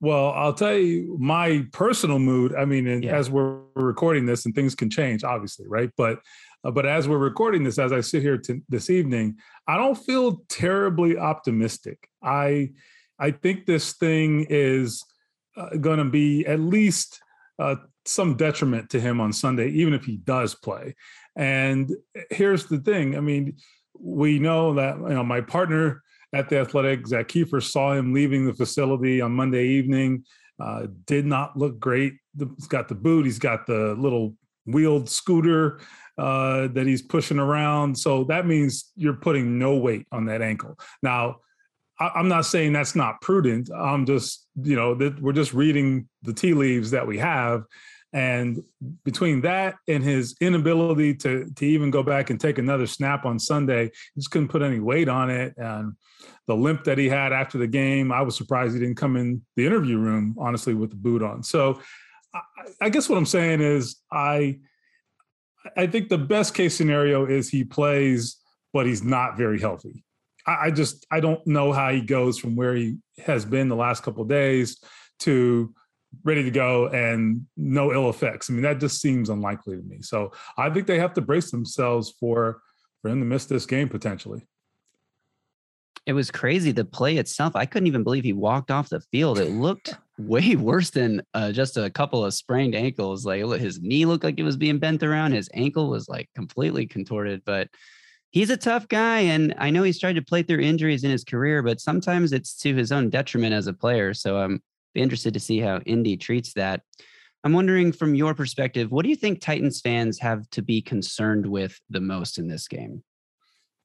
[0.00, 2.54] Well, I'll tell you my personal mood.
[2.54, 3.16] I mean, yeah.
[3.16, 5.90] as we're recording this, and things can change, obviously, right?
[5.96, 6.20] But
[6.64, 9.36] uh, but as we're recording this, as I sit here to, this evening,
[9.68, 12.08] I don't feel terribly optimistic.
[12.22, 12.70] I
[13.18, 15.04] I think this thing is
[15.56, 17.20] uh, going to be at least
[17.58, 20.94] uh, some detriment to him on Sunday, even if he does play.
[21.36, 21.90] And
[22.30, 23.56] here's the thing: I mean,
[23.98, 27.06] we know that you know my partner at the Athletic.
[27.06, 30.24] Zak Keefer saw him leaving the facility on Monday evening.
[30.58, 32.14] Uh, did not look great.
[32.38, 33.26] He's got the boot.
[33.26, 34.34] He's got the little
[34.64, 35.80] wheeled scooter
[36.18, 37.96] uh, that he's pushing around.
[37.96, 40.78] So that means you're putting no weight on that ankle.
[41.02, 41.36] Now,
[41.98, 43.70] I, am not saying that's not prudent.
[43.74, 47.64] I'm just, you know, that we're just reading the tea leaves that we have.
[48.12, 48.62] And
[49.04, 53.38] between that and his inability to to even go back and take another snap on
[53.38, 55.54] Sunday, he just couldn't put any weight on it.
[55.56, 55.94] And
[56.46, 59.42] the limp that he had after the game, I was surprised he didn't come in
[59.56, 61.42] the interview room, honestly, with the boot on.
[61.42, 61.80] So
[62.34, 62.40] I,
[62.82, 64.60] I guess what I'm saying is I
[65.76, 68.36] I think the best case scenario is he plays,
[68.72, 70.04] but he's not very healthy.
[70.46, 73.76] I, I just I don't know how he goes from where he has been the
[73.76, 74.78] last couple days
[75.20, 75.74] to
[76.24, 78.50] ready to go and no ill effects.
[78.50, 79.98] I mean, that just seems unlikely to me.
[80.02, 82.62] So I think they have to brace themselves for
[83.02, 84.46] for him to miss this game potentially.
[86.06, 86.70] It was crazy.
[86.70, 89.38] The play itself, I couldn't even believe he walked off the field.
[89.38, 93.26] It looked way worse than uh, just a couple of sprained ankles.
[93.26, 95.32] Like his knee looked like it was being bent around.
[95.32, 97.42] His ankle was like completely contorted.
[97.44, 97.68] But
[98.30, 101.24] he's a tough guy, and I know he's tried to play through injuries in his
[101.24, 104.14] career, but sometimes it's to his own detriment as a player.
[104.14, 104.62] So I'm
[104.96, 106.82] be interested to see how Indy treats that.
[107.44, 111.46] I'm wondering, from your perspective, what do you think Titans fans have to be concerned
[111.46, 113.04] with the most in this game?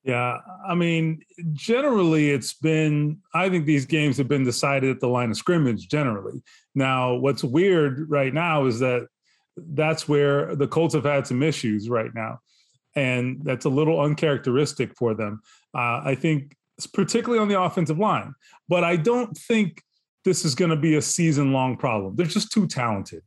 [0.03, 1.21] Yeah, I mean,
[1.53, 5.87] generally it's been, I think these games have been decided at the line of scrimmage
[5.89, 6.41] generally.
[6.73, 9.07] Now, what's weird right now is that
[9.57, 12.39] that's where the Colts have had some issues right now.
[12.95, 15.41] And that's a little uncharacteristic for them.
[15.75, 16.55] Uh, I think,
[16.93, 18.33] particularly on the offensive line.
[18.67, 19.83] But I don't think
[20.23, 22.15] this is going to be a season long problem.
[22.15, 23.23] They're just too talented.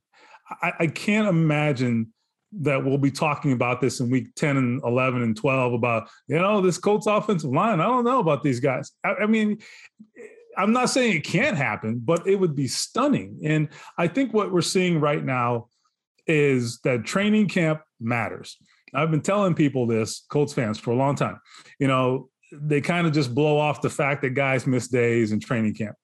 [0.62, 2.12] I, I can't imagine
[2.61, 6.38] that we'll be talking about this in week 10 and 11 and 12 about, you
[6.38, 7.80] know, this Colts offensive line.
[7.80, 8.92] I don't know about these guys.
[9.02, 9.59] I, I mean,
[10.57, 13.40] I'm not saying it can't happen, but it would be stunning.
[13.44, 15.68] And I think what we're seeing right now
[16.26, 18.57] is that training camp matters.
[18.94, 21.40] I've been telling people this, Colts fans, for a long time.
[21.80, 25.40] You know, they kind of just blow off the fact that guys miss days in
[25.40, 25.96] training camp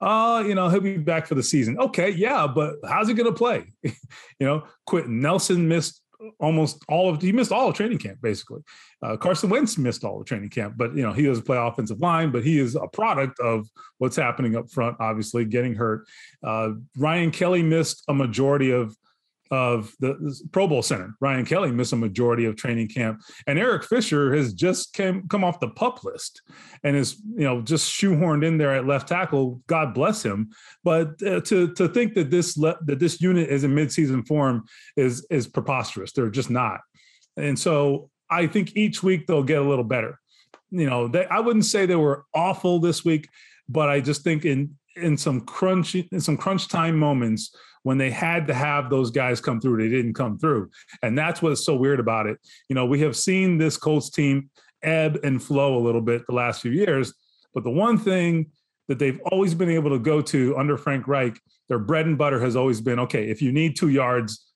[0.00, 1.78] oh, you know, he'll be back for the season.
[1.78, 3.72] Okay, yeah, but how's he going to play?
[3.82, 3.92] you
[4.40, 6.02] know, Quenton Nelson missed
[6.40, 8.62] almost all of he missed all of training camp basically.
[9.02, 12.00] Uh, Carson Wentz missed all of training camp, but you know he doesn't play offensive
[12.00, 13.68] line, but he is a product of
[13.98, 14.96] what's happening up front.
[15.00, 16.06] Obviously, getting hurt.
[16.42, 18.96] Uh, Ryan Kelly missed a majority of
[19.50, 21.14] of the Pro Bowl center.
[21.20, 25.44] Ryan Kelly missed a majority of training camp, and Eric Fisher has just came come
[25.44, 26.42] off the pup list
[26.82, 29.60] and is you know just shoehorned in there at left tackle.
[29.66, 30.50] God bless him.
[30.84, 34.64] But uh, to to think that this le- that this unit is in midseason form
[34.96, 36.12] is is preposterous.
[36.12, 36.80] They're just not.
[37.36, 40.18] And so I think each week they'll get a little better.
[40.70, 43.28] You know, they, I wouldn't say they were awful this week,
[43.68, 47.54] but I just think in in some crunch in some crunch time moments
[47.86, 50.68] when they had to have those guys come through, they didn't come through,
[51.02, 52.36] and that's what's so weird about it.
[52.68, 54.50] You know, we have seen this Colts team
[54.82, 57.14] ebb and flow a little bit the last few years,
[57.54, 58.50] but the one thing
[58.88, 62.40] that they've always been able to go to under Frank Reich, their bread and butter
[62.40, 63.30] has always been okay.
[63.30, 64.52] If you need two yards,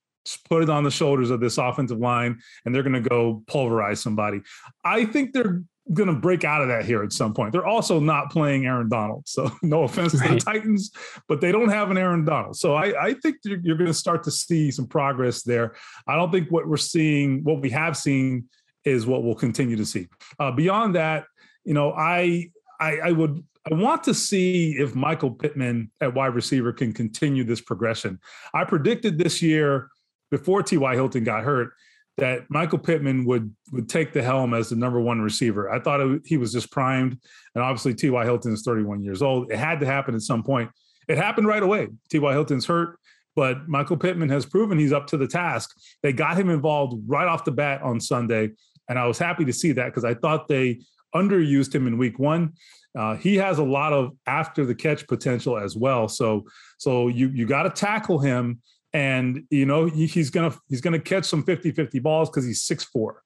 [0.48, 4.00] put it on the shoulders of this offensive line, and they're going to go pulverize
[4.00, 4.40] somebody.
[4.84, 5.62] I think they're
[5.92, 7.52] going to break out of that here at some point.
[7.52, 9.26] They're also not playing Aaron Donald.
[9.26, 10.28] So no offense right.
[10.28, 10.92] to the Titans,
[11.28, 12.56] but they don't have an Aaron Donald.
[12.56, 15.74] So I, I think you're, you're going to start to see some progress there.
[16.06, 18.48] I don't think what we're seeing, what we have seen
[18.84, 20.08] is what we'll continue to see.
[20.38, 21.24] Uh, beyond that,
[21.64, 26.34] you know, I, I, I would I want to see if Michael Pittman at wide
[26.34, 28.18] receiver can continue this progression.
[28.54, 29.88] I predicted this year
[30.30, 30.94] before T.Y.
[30.94, 31.72] Hilton got hurt
[32.20, 35.70] that Michael Pittman would would take the helm as the number one receiver.
[35.70, 37.18] I thought it, he was just primed,
[37.54, 38.24] and obviously T.Y.
[38.24, 39.50] Hilton is 31 years old.
[39.50, 40.70] It had to happen at some point.
[41.08, 41.88] It happened right away.
[42.10, 42.32] T.Y.
[42.32, 42.98] Hilton's hurt,
[43.34, 45.74] but Michael Pittman has proven he's up to the task.
[46.02, 48.50] They got him involved right off the bat on Sunday,
[48.88, 50.80] and I was happy to see that because I thought they
[51.14, 52.52] underused him in Week One.
[52.96, 56.08] Uh, he has a lot of after the catch potential as well.
[56.08, 56.44] So
[56.78, 58.60] so you you got to tackle him
[58.92, 62.84] and you know he's gonna he's gonna catch some 50 50 balls because he's six
[62.84, 63.22] four.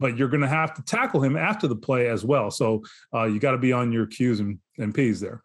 [0.00, 2.50] But you're gonna have to tackle him after the play as well.
[2.50, 2.82] So
[3.14, 5.42] uh, you got to be on your q's and, and p's there.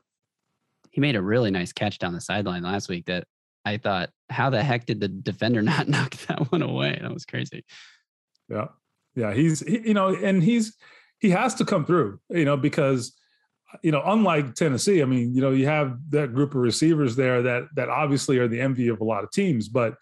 [0.91, 3.26] He made a really nice catch down the sideline last week that
[3.66, 6.99] i thought how the heck did the defender not knock that one away?
[7.01, 7.64] That was crazy.
[8.49, 8.68] Yeah.
[9.16, 10.76] Yeah he's he, you know and he's
[11.20, 13.16] he has to come through you know because
[13.82, 17.41] you know, unlike Tennessee, I mean, you know, you have that group of receivers there
[17.41, 19.95] that that obviously are the envy of a lot of teams, but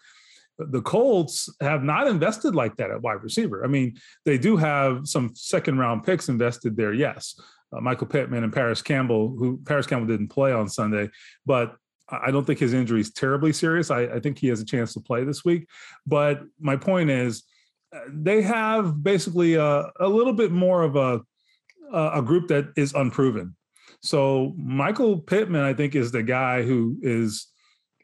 [0.58, 3.64] the Colts have not invested like that at wide receiver.
[3.64, 7.40] I mean, they do have some second round picks invested there, yes.
[7.74, 11.08] Uh, Michael Pittman and Parris Campbell, who Parris Campbell didn't play on Sunday,
[11.46, 11.74] but
[12.08, 13.90] I don't think his injury is terribly serious.
[13.90, 15.66] I, I think he has a chance to play this week.
[16.06, 17.44] But my point is,
[17.94, 21.22] uh, they have basically a, a little bit more of a
[21.92, 23.54] a group that is unproven.
[24.02, 27.46] So Michael Pittman, I think, is the guy who is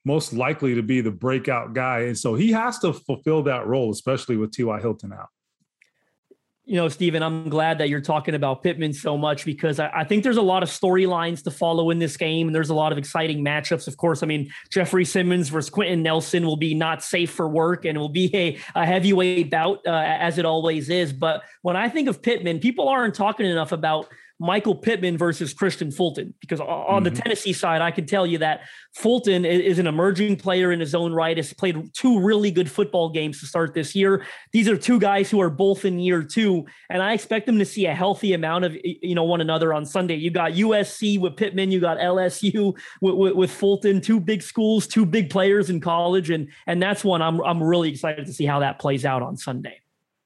[0.04, 2.00] most likely to be the breakout guy.
[2.02, 4.80] And so he has to fulfill that role, especially with T.Y.
[4.80, 5.28] Hilton out.
[6.64, 10.04] You know, Stephen, I'm glad that you're talking about Pittman so much because I, I
[10.04, 12.46] think there's a lot of storylines to follow in this game.
[12.46, 13.88] And there's a lot of exciting matchups.
[13.88, 17.86] Of course, I mean, Jeffrey Simmons versus Quenton Nelson will be not safe for work
[17.86, 21.12] and will be a, a heavyweight bout, uh, as it always is.
[21.12, 24.08] But when I think of Pittman, people aren't talking enough about
[24.40, 26.34] Michael Pittman versus Kristian Fulton.
[26.40, 27.04] Because on mm-hmm.
[27.04, 28.60] the Tennessee side, I can tell you that
[28.94, 31.36] Fulton is an emerging player in his own right.
[31.36, 34.24] Has played two really good football games to start this year.
[34.52, 37.64] These are two guys who are both in year two, and I expect them to
[37.64, 40.14] see a healthy amount of you know one another on Sunday.
[40.16, 44.86] You got USC with Pittman, you got LSU with, with, with Fulton, two big schools,
[44.86, 48.46] two big players in college, and and that's one I'm I'm really excited to see
[48.46, 49.80] how that plays out on Sunday.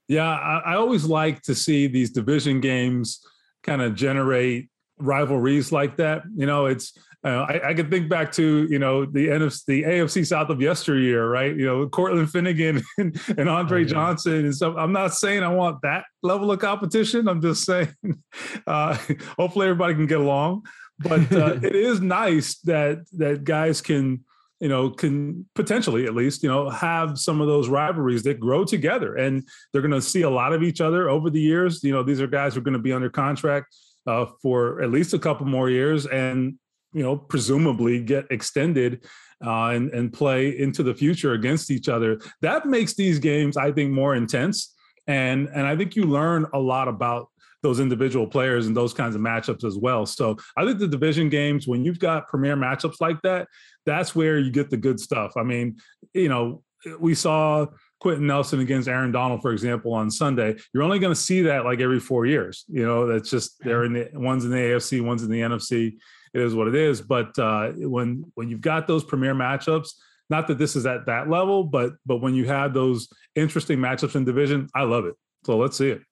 [0.08, 3.24] Yeah, I, I always like to see these division games
[3.62, 6.22] kind of generate rivalries like that.
[6.34, 9.82] You know, it's uh, I, I can think back to you know the NFC, the
[9.84, 11.54] AFC South of yesteryear, right?
[11.54, 13.88] You know, Cortland Finnegan and, and Andre oh, yeah.
[13.88, 14.74] Johnson and stuff.
[14.76, 17.28] I'm not saying I want that level of competition.
[17.28, 17.94] I'm just saying,
[18.66, 18.96] uh,
[19.38, 20.62] hopefully everybody can get along.
[20.98, 24.24] But uh, it is nice that that guys can
[24.62, 28.64] you know, can potentially at least, you know, have some of those rivalries that grow
[28.64, 29.16] together.
[29.16, 29.42] And
[29.72, 31.82] they're going to see a lot of each other over the years.
[31.82, 33.74] You know, these are guys who are going to be under contract
[34.06, 36.54] uh, for at least a couple more years and,
[36.92, 39.04] you know, presumably get extended
[39.44, 42.20] uh, and, and play into the future against each other.
[42.40, 44.76] That makes these games, I think, more intense.
[45.08, 47.31] And, and I think you learn a lot about
[47.62, 50.04] those individual players and those kinds of matchups as well.
[50.04, 53.48] So I think the division games, when you've got premier matchups like that,
[53.86, 55.32] that's where you get the good stuff.
[55.36, 55.76] I mean,
[56.12, 56.62] you know,
[56.98, 57.66] we saw
[58.00, 60.56] Quenton Nelson against Aaron Donald, for example, on Sunday.
[60.74, 62.64] You're only going to see that like every four years.
[62.68, 65.94] You know, that's just they're in the one's in the AFC, one's in the NFC.
[66.34, 67.00] It is what it is.
[67.00, 69.90] But uh, when when you've got those premier matchups,
[70.30, 74.16] not that this is at that level, but but when you have those interesting matchups
[74.16, 75.14] in division, I love it.
[75.44, 76.02] So let's see it.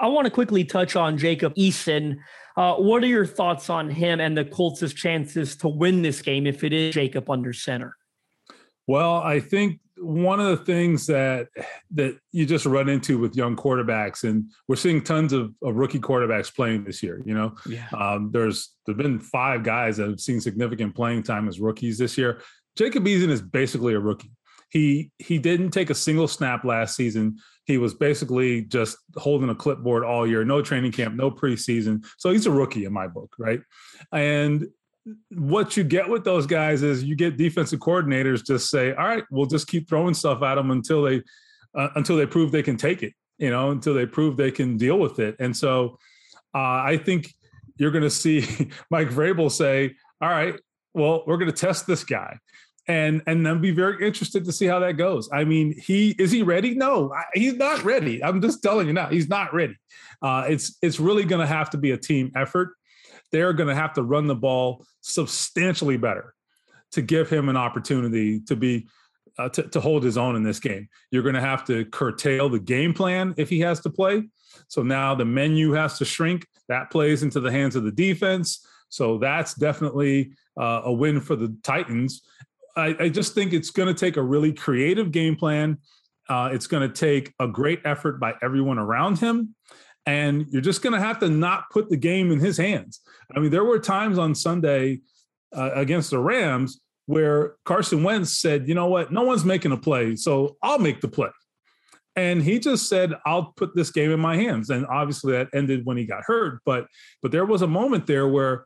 [0.00, 2.16] I want to quickly touch on Jacob Eason.
[2.56, 6.46] Uh, what are your thoughts on him and the Colts' chances to win this game
[6.46, 7.96] if it is Jacob under center?
[8.86, 11.48] Well, I think one of the things that
[11.92, 16.00] that you just run into with young quarterbacks, and we're seeing tons of, of rookie
[16.00, 17.22] quarterbacks playing this year.
[17.24, 17.88] You know, yeah.
[17.96, 22.16] um, there's there've been five guys that have seen significant playing time as rookies this
[22.16, 22.42] year.
[22.76, 24.30] Jacob Eason is basically a rookie.
[24.68, 27.38] He he didn't take a single snap last season.
[27.64, 32.04] He was basically just holding a clipboard all year, no training camp, no preseason.
[32.18, 33.60] So he's a rookie in my book, right?
[34.12, 34.66] And
[35.30, 39.24] what you get with those guys is you get defensive coordinators just say, "All right,
[39.30, 41.22] we'll just keep throwing stuff at them until they
[41.74, 44.76] uh, until they prove they can take it." You know, until they prove they can
[44.76, 45.36] deal with it.
[45.38, 45.98] And so,
[46.54, 47.32] uh, I think
[47.76, 48.40] you're going to see
[48.90, 50.58] Mike Vrabel say, "All right,
[50.94, 52.38] well, we're going to test this guy."
[52.88, 55.28] And and then be very interested to see how that goes.
[55.32, 56.72] I mean, he is he ready?
[56.74, 58.22] No, he's not ready.
[58.22, 59.76] I'm just telling you now, he's not ready.
[60.22, 62.76] Uh, it's it's really going to have to be a team effort
[63.32, 66.34] they're going to have to run the ball substantially better
[66.92, 68.86] to give him an opportunity to be
[69.38, 70.88] uh, to, to hold his own in this game.
[71.10, 74.26] You're going to have to curtail the game plan if he has to play.
[74.68, 76.46] So now the menu has to shrink.
[76.68, 78.66] That plays into the hands of the defense.
[78.88, 82.22] So that's definitely uh, a win for the Titans.
[82.76, 85.78] I, I just think it's going to take a really creative game plan.
[86.28, 89.54] Uh, it's going to take a great effort by everyone around him
[90.06, 93.00] and you're just going to have to not put the game in his hands.
[93.34, 95.00] I mean, there were times on Sunday
[95.54, 99.12] uh, against the Rams where Carson Wentz said, "You know what?
[99.12, 101.30] No one's making a play, so I'll make the play."
[102.14, 105.84] And he just said, "I'll put this game in my hands." And obviously, that ended
[105.84, 106.60] when he got hurt.
[106.64, 106.86] But
[107.22, 108.64] but there was a moment there where,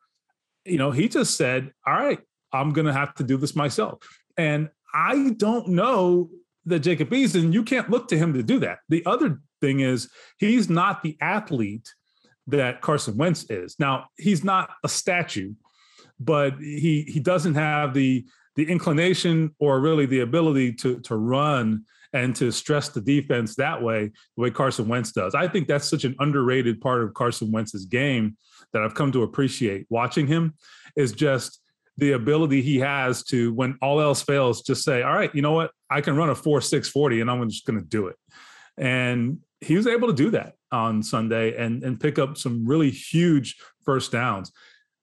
[0.65, 2.21] you know, he just said, "All right,
[2.53, 3.99] I'm going to have to do this myself."
[4.37, 6.31] And I don't know
[6.67, 8.79] that Jacob Eason, you can't look to him to do that.
[8.89, 11.89] The other thing is he's not the athlete
[12.47, 13.77] that Carson Wentz is.
[13.79, 15.55] Now, he's not a statue,
[16.19, 18.27] but he he doesn't have the
[18.57, 23.81] the inclination or really the ability to to run and to stress the defense that
[23.81, 25.35] way, the way Carson Wentz does.
[25.35, 28.37] I think that's such an underrated part of Carson Wentz's game
[28.73, 30.55] that I've come to appreciate watching him
[30.97, 31.61] is just
[31.97, 35.53] the ability he has to, when all else fails, just say, all right, you know
[35.53, 35.71] what?
[35.91, 38.17] I can run a four, six, 40 and I'm just going to do it.
[38.77, 42.91] And he was able to do that on Sunday and, and pick up some really
[42.91, 44.53] huge first downs.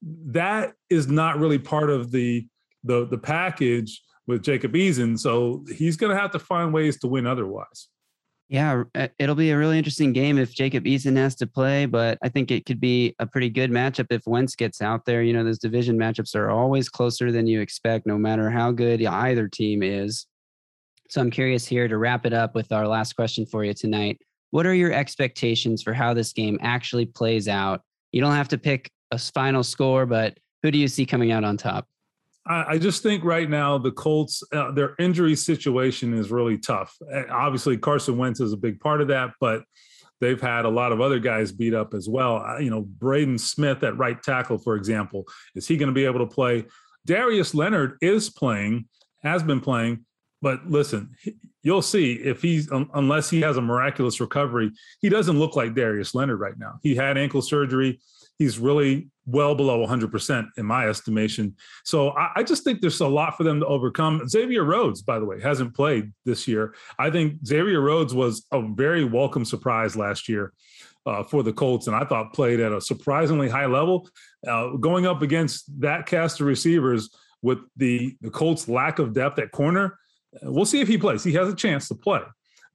[0.02, 2.46] That is not really part of the
[2.84, 5.18] the, the package with Jacob Eason.
[5.18, 7.88] So he's going to have to find ways to win otherwise.
[8.50, 12.16] Yeah, uh, it'll be a really interesting game if Jacob Eason has to play, but
[12.22, 15.22] I think it could be a pretty good matchup if Wentz gets out there.
[15.22, 19.04] You know, those division matchups are always closer than you expect, no matter how good
[19.04, 20.26] either team is.
[21.10, 24.18] So I'm curious here to wrap it up with our last question for you tonight.
[24.50, 27.82] What are your expectations for how this game actually plays out?
[28.12, 31.44] You don't have to pick a final score, but who do you see coming out
[31.44, 31.86] on top?
[32.48, 36.96] I just think right now the Colts, uh, their injury situation is really tough.
[37.30, 39.64] Obviously, Carson Wentz is a big part of that, but
[40.20, 42.42] they've had a lot of other guys beat up as well.
[42.60, 45.24] You know, Braden Smith at right tackle, for example,
[45.54, 46.64] is he going to be able to play?
[47.04, 48.86] Darius Leonard is playing,
[49.22, 50.06] has been playing,
[50.40, 51.14] but listen,
[51.62, 54.70] you'll see if he's unless he has a miraculous recovery,
[55.00, 56.78] he doesn't look like Darius Leonard right now.
[56.82, 58.00] He had ankle surgery
[58.38, 61.54] he's really well below 100% in my estimation.
[61.84, 64.26] So I, I, just think there's a lot for them to overcome.
[64.26, 66.74] Xavier Rhodes, by the way, hasn't played this year.
[66.98, 70.52] I think Xavier Rhodes was a very welcome surprise last year.
[71.06, 74.06] Uh, for the Colts, and I thought played at a surprisingly high level.
[74.46, 77.08] Uh, going up against that cast of receivers
[77.40, 79.98] with the, the Colts' lack of depth at corner,
[80.42, 81.24] we'll see if he plays.
[81.24, 82.20] He has a chance to play,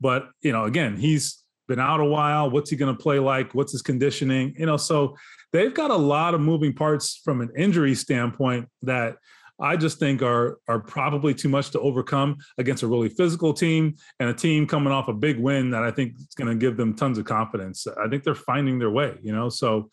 [0.01, 2.49] but you know, again, he's been out a while.
[2.49, 3.53] What's he going to play like?
[3.53, 4.55] What's his conditioning?
[4.57, 5.15] You know, so
[5.53, 9.15] they've got a lot of moving parts from an injury standpoint that
[9.59, 13.95] I just think are are probably too much to overcome against a really physical team
[14.19, 16.75] and a team coming off a big win that I think is going to give
[16.75, 17.85] them tons of confidence.
[18.03, 19.49] I think they're finding their way, you know.
[19.49, 19.89] So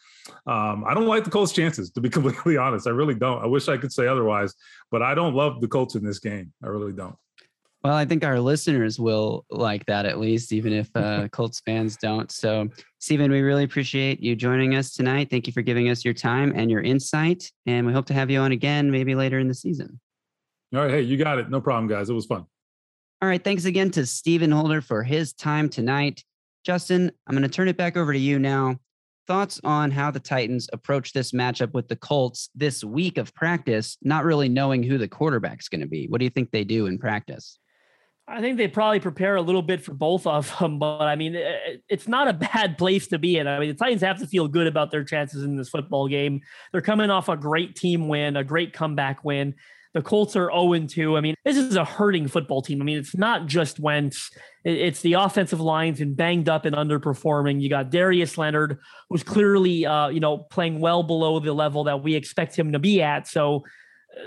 [0.47, 2.87] um, I don't like the Colts' chances, to be completely honest.
[2.87, 3.43] I really don't.
[3.43, 4.55] I wish I could say otherwise,
[4.91, 6.53] but I don't love the Colts in this game.
[6.65, 7.17] I really don't.
[7.83, 11.97] Well, I think our listeners will like that at least, even if uh, Colts fans
[11.97, 12.31] don't.
[12.31, 12.69] So,
[12.99, 15.31] Stephen, we really appreciate you joining us tonight.
[15.31, 17.51] Thank you for giving us your time and your insight.
[17.67, 19.99] And we hope to have you on again maybe later in the season.
[20.75, 20.91] All right.
[20.91, 21.49] Hey, you got it.
[21.49, 22.11] No problem, guys.
[22.11, 22.45] It was fun.
[23.23, 23.43] All right.
[23.43, 26.23] Thanks again to Stephen Holder for his time tonight.
[26.65, 28.77] Justin, I'm going to turn it back over to you now.
[29.27, 33.97] Thoughts on how the Titans approach this matchup with the Colts this week of practice,
[34.03, 36.07] not really knowing who the quarterback's going to be?
[36.09, 37.60] What do you think they do in practice?
[38.31, 41.37] I think they probably prepare a little bit for both of them, but I mean,
[41.89, 43.47] it's not a bad place to be in.
[43.47, 46.41] I mean, the Titans have to feel good about their chances in this football game.
[46.73, 49.55] They're coming off a great team win, a great comeback win.
[49.93, 51.17] The Colts are 0 2.
[51.17, 52.81] I mean, this is a hurting football team.
[52.81, 54.31] I mean, it's not just Wentz,
[54.65, 57.61] it's the offensive line's been banged up and underperforming.
[57.61, 58.79] You got Darius Leonard,
[59.09, 62.79] who's clearly, uh, you know, playing well below the level that we expect him to
[62.79, 63.27] be at.
[63.27, 63.65] So,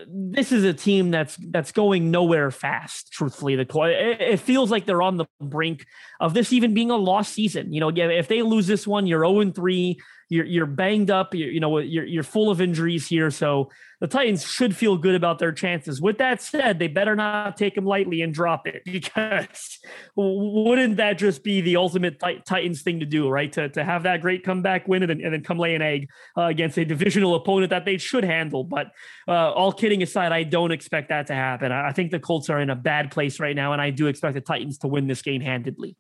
[0.08, 3.12] this is a team that's that's going nowhere fast.
[3.12, 5.86] Truthfully, the it feels like they're on the brink
[6.20, 7.74] of this even being a lost season.
[7.74, 10.00] You know, if they lose this one, you're 0 3.
[10.30, 11.34] You're you're banged up.
[11.34, 13.70] You're, you know you're you're full of injuries here, so
[14.00, 16.02] the Titans should feel good about their chances.
[16.02, 19.80] With that said, they better not take them lightly and drop it because
[20.16, 23.52] wouldn't that just be the ultimate Titans thing to do, right?
[23.54, 26.10] To to have that great comeback win and then, and then come lay an egg
[26.38, 28.64] uh, against a divisional opponent that they should handle.
[28.64, 28.88] But
[29.28, 31.72] uh, all kidding aside, I don't expect that to happen.
[31.72, 34.34] I think the Colts are in a bad place right now, and I do expect
[34.34, 35.96] the Titans to win this game handedly.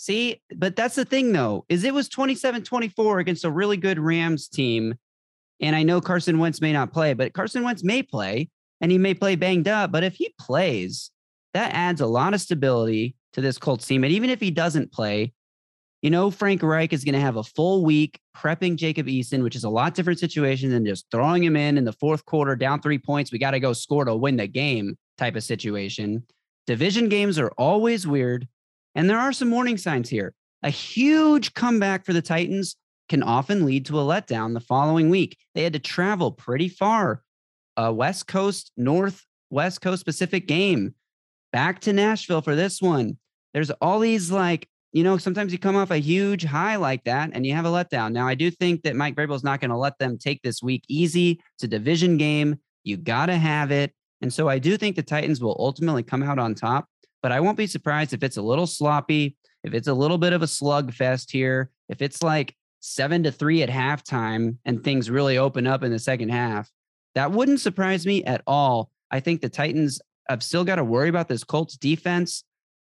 [0.00, 4.48] See, but that's the thing though, is it was 27-24 against a really good Rams
[4.48, 4.94] team.
[5.60, 8.48] And I know Carson Wentz may not play, but Carson Wentz may play
[8.80, 9.90] and he may play banged up.
[9.90, 11.10] But if he plays,
[11.52, 14.04] that adds a lot of stability to this Colts team.
[14.04, 15.32] And even if he doesn't play,
[16.00, 19.56] you know, Frank Reich is going to have a full week prepping Jacob Eason, which
[19.56, 22.80] is a lot different situation than just throwing him in in the fourth quarter, down
[22.80, 23.32] three points.
[23.32, 26.22] We got to go score to win the game type of situation.
[26.68, 28.46] Division games are always weird.
[28.98, 30.34] And there are some warning signs here.
[30.64, 32.74] A huge comeback for the Titans
[33.08, 35.38] can often lead to a letdown the following week.
[35.54, 37.22] They had to travel pretty far,
[37.76, 40.96] a West Coast, North West Coast Pacific game,
[41.52, 43.18] back to Nashville for this one.
[43.54, 47.30] There's all these like, you know, sometimes you come off a huge high like that
[47.34, 48.10] and you have a letdown.
[48.10, 50.60] Now, I do think that Mike Vrabel is not going to let them take this
[50.60, 51.40] week easy.
[51.54, 52.56] It's a division game.
[52.82, 53.94] You got to have it.
[54.22, 56.88] And so I do think the Titans will ultimately come out on top
[57.22, 60.32] but I won't be surprised if it's a little sloppy, if it's a little bit
[60.32, 65.38] of a slugfest here, if it's like seven to three at halftime and things really
[65.38, 66.70] open up in the second half.
[67.14, 68.90] That wouldn't surprise me at all.
[69.10, 72.44] I think the Titans have still got to worry about this Colts defense,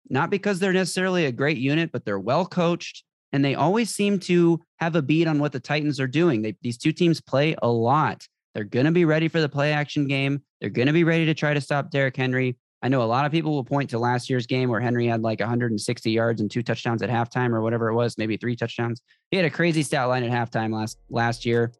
[0.09, 3.03] not because they're necessarily a great unit, but they're well coached
[3.33, 6.43] and they always seem to have a beat on what the Titans are doing.
[6.43, 8.25] They, these two teams play a lot.
[8.53, 10.43] They're going to be ready for the play action game.
[10.61, 12.55] They're going to be ready to try to stop Derrick Henry.
[12.83, 15.21] I know a lot of people will point to last year's game where Henry had
[15.21, 19.01] like 160 yards and two touchdowns at halftime or whatever it was, maybe three touchdowns.
[19.31, 21.71] He had a crazy stat line at halftime last last year.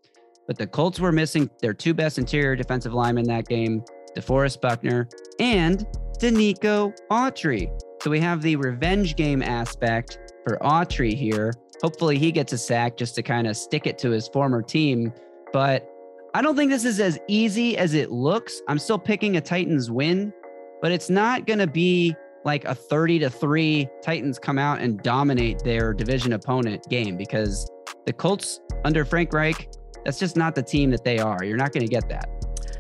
[0.48, 3.84] But the Colts were missing their two best interior defensive linemen that game,
[4.16, 5.86] DeForest Buckner and
[6.20, 7.70] Denico Autry.
[8.02, 11.54] So we have the revenge game aspect for Autry here.
[11.82, 15.12] Hopefully he gets a sack just to kind of stick it to his former team.
[15.52, 15.86] But
[16.34, 18.62] I don't think this is as easy as it looks.
[18.70, 20.32] I'm still picking a Titans win
[20.84, 22.14] but it's not going to be
[22.44, 27.72] like a 30 to 3 Titans come out and dominate their division opponent game because
[28.06, 29.70] the Colts under Frank Reich,
[30.04, 31.42] that's just not the team that they are.
[31.42, 32.30] You're not going to get that.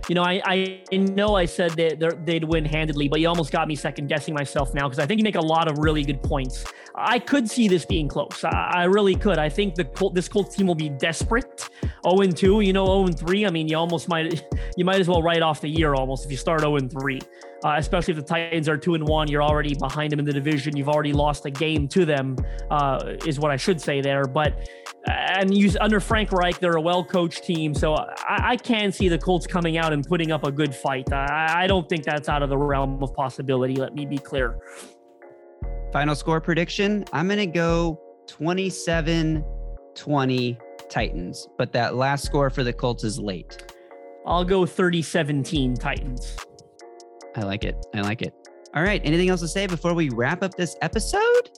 [0.09, 3.69] You know, I, I know I said that they'd win handedly, but you almost got
[3.69, 6.21] me second guessing myself now because I think you make a lot of really good
[6.21, 6.65] points.
[6.93, 8.43] I could see this being close.
[8.43, 9.39] I, I really could.
[9.39, 11.69] I think the Col- this Colts team will be desperate.
[12.05, 13.45] 0 2, you know, 0 3.
[13.45, 14.43] I mean, you almost might
[14.77, 17.21] you might as well write off the year almost if you start 0 3.
[17.63, 20.33] Uh, especially if the Titans are two and one, you're already behind them in the
[20.33, 20.75] division.
[20.75, 22.35] You've already lost a game to them,
[22.69, 24.25] uh, is what I should say there.
[24.25, 24.67] But
[25.07, 29.17] and you under Frank Reich, they're a well-coached team, so I, I, can see the
[29.17, 31.11] Colts coming out and putting up a good fight.
[31.11, 33.75] I, I don't think that's out of the realm of possibility.
[33.75, 34.59] Let me be clear.
[35.91, 40.57] Final score prediction: I'm going to go 27-20
[40.89, 43.71] Titans, but that last score for the Colts is late.
[44.25, 46.37] I'll go 30-17 Titans.
[47.35, 47.85] I like it.
[47.93, 48.33] I like it.
[48.75, 49.01] All right.
[49.03, 51.49] Anything else to say before we wrap up this episode?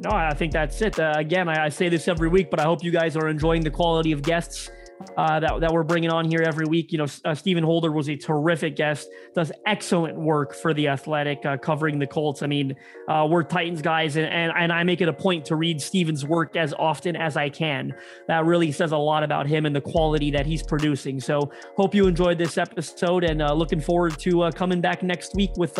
[0.00, 0.98] No, I think that's it.
[0.98, 3.62] Uh, again, I, I, say this every week, but I hope you guys are enjoying
[3.62, 4.70] the quality of guests
[5.16, 6.92] uh, that, that we're bringing on here every week.
[6.92, 11.44] You know, uh, Stephen Holder was a terrific guest, does excellent work for The Athletic,
[11.44, 12.42] uh, covering the Colts.
[12.42, 12.74] I mean,
[13.08, 16.24] uh, we're Titans guys, and, and, and I make it a point to read Stephen's
[16.24, 17.94] work as often as I can.
[18.28, 21.20] That really says a lot about him and the quality that he's producing.
[21.20, 25.34] So, hope you enjoyed this episode, and uh, looking forward to uh, coming back next
[25.34, 25.78] week with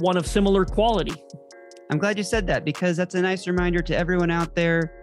[0.00, 1.14] one of similar quality.
[1.90, 5.00] I'm glad you said that because that's a nice reminder to everyone out there.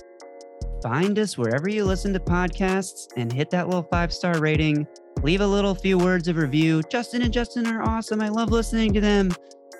[0.82, 4.88] Find us wherever you listen to podcasts and hit that little five star rating.
[5.22, 6.82] Leave a little few words of review.
[6.90, 8.22] Justin and Justin are awesome.
[8.22, 9.32] I love listening to them.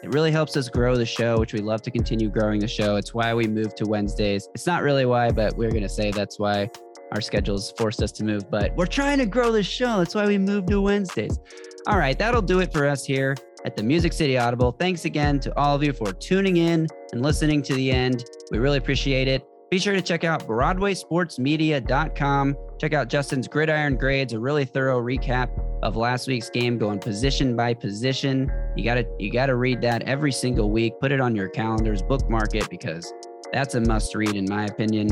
[0.04, 2.98] It really helps us grow the show, which we love to continue growing the show.
[2.98, 4.48] It's why we moved to Wednesdays.
[4.54, 6.70] It's not really why, but we're going to say that's why
[7.12, 8.50] our schedules forced us to move.
[8.50, 10.00] But we're trying to grow the show.
[10.00, 11.40] That's why we moved to Wednesdays.
[11.88, 13.36] All right, that'll do it for us here
[13.66, 14.72] at the Music City Audible.
[14.72, 18.26] Thanks again to all of you for tuning in and listening to the end.
[18.52, 19.48] We really appreciate it.
[19.72, 22.58] Be sure to check out BroadwaySportsMedia.com.
[22.78, 25.50] Check out Justin's Gridiron Grades, a really thorough recap
[25.82, 28.52] of last week's game, going position by position.
[28.76, 31.00] You gotta you gotta read that every single week.
[31.00, 33.14] Put it on your calendars, bookmark it because
[33.54, 35.08] that's a must read in my opinion.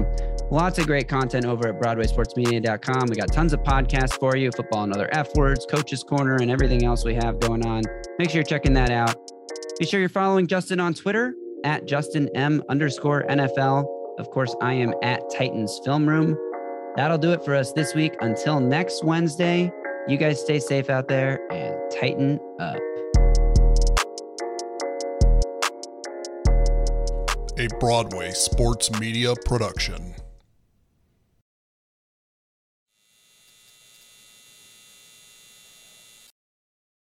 [0.52, 3.08] Lots of great content over at BroadwaySportsMedia.com.
[3.08, 6.52] We got tons of podcasts for you, football and other F words, coaches corner, and
[6.52, 7.84] everything else we have going on.
[8.18, 9.16] Make sure you're checking that out.
[9.80, 11.34] Be sure you're following Justin on Twitter
[11.64, 13.99] at Justin M underscore NFL.
[14.20, 16.38] Of course, I am at Titans Film Room.
[16.98, 18.16] That'll do it for us this week.
[18.20, 19.72] Until next Wednesday,
[20.10, 22.78] you guys stay safe out there and tighten up.
[27.58, 30.16] A Broadway sports media production.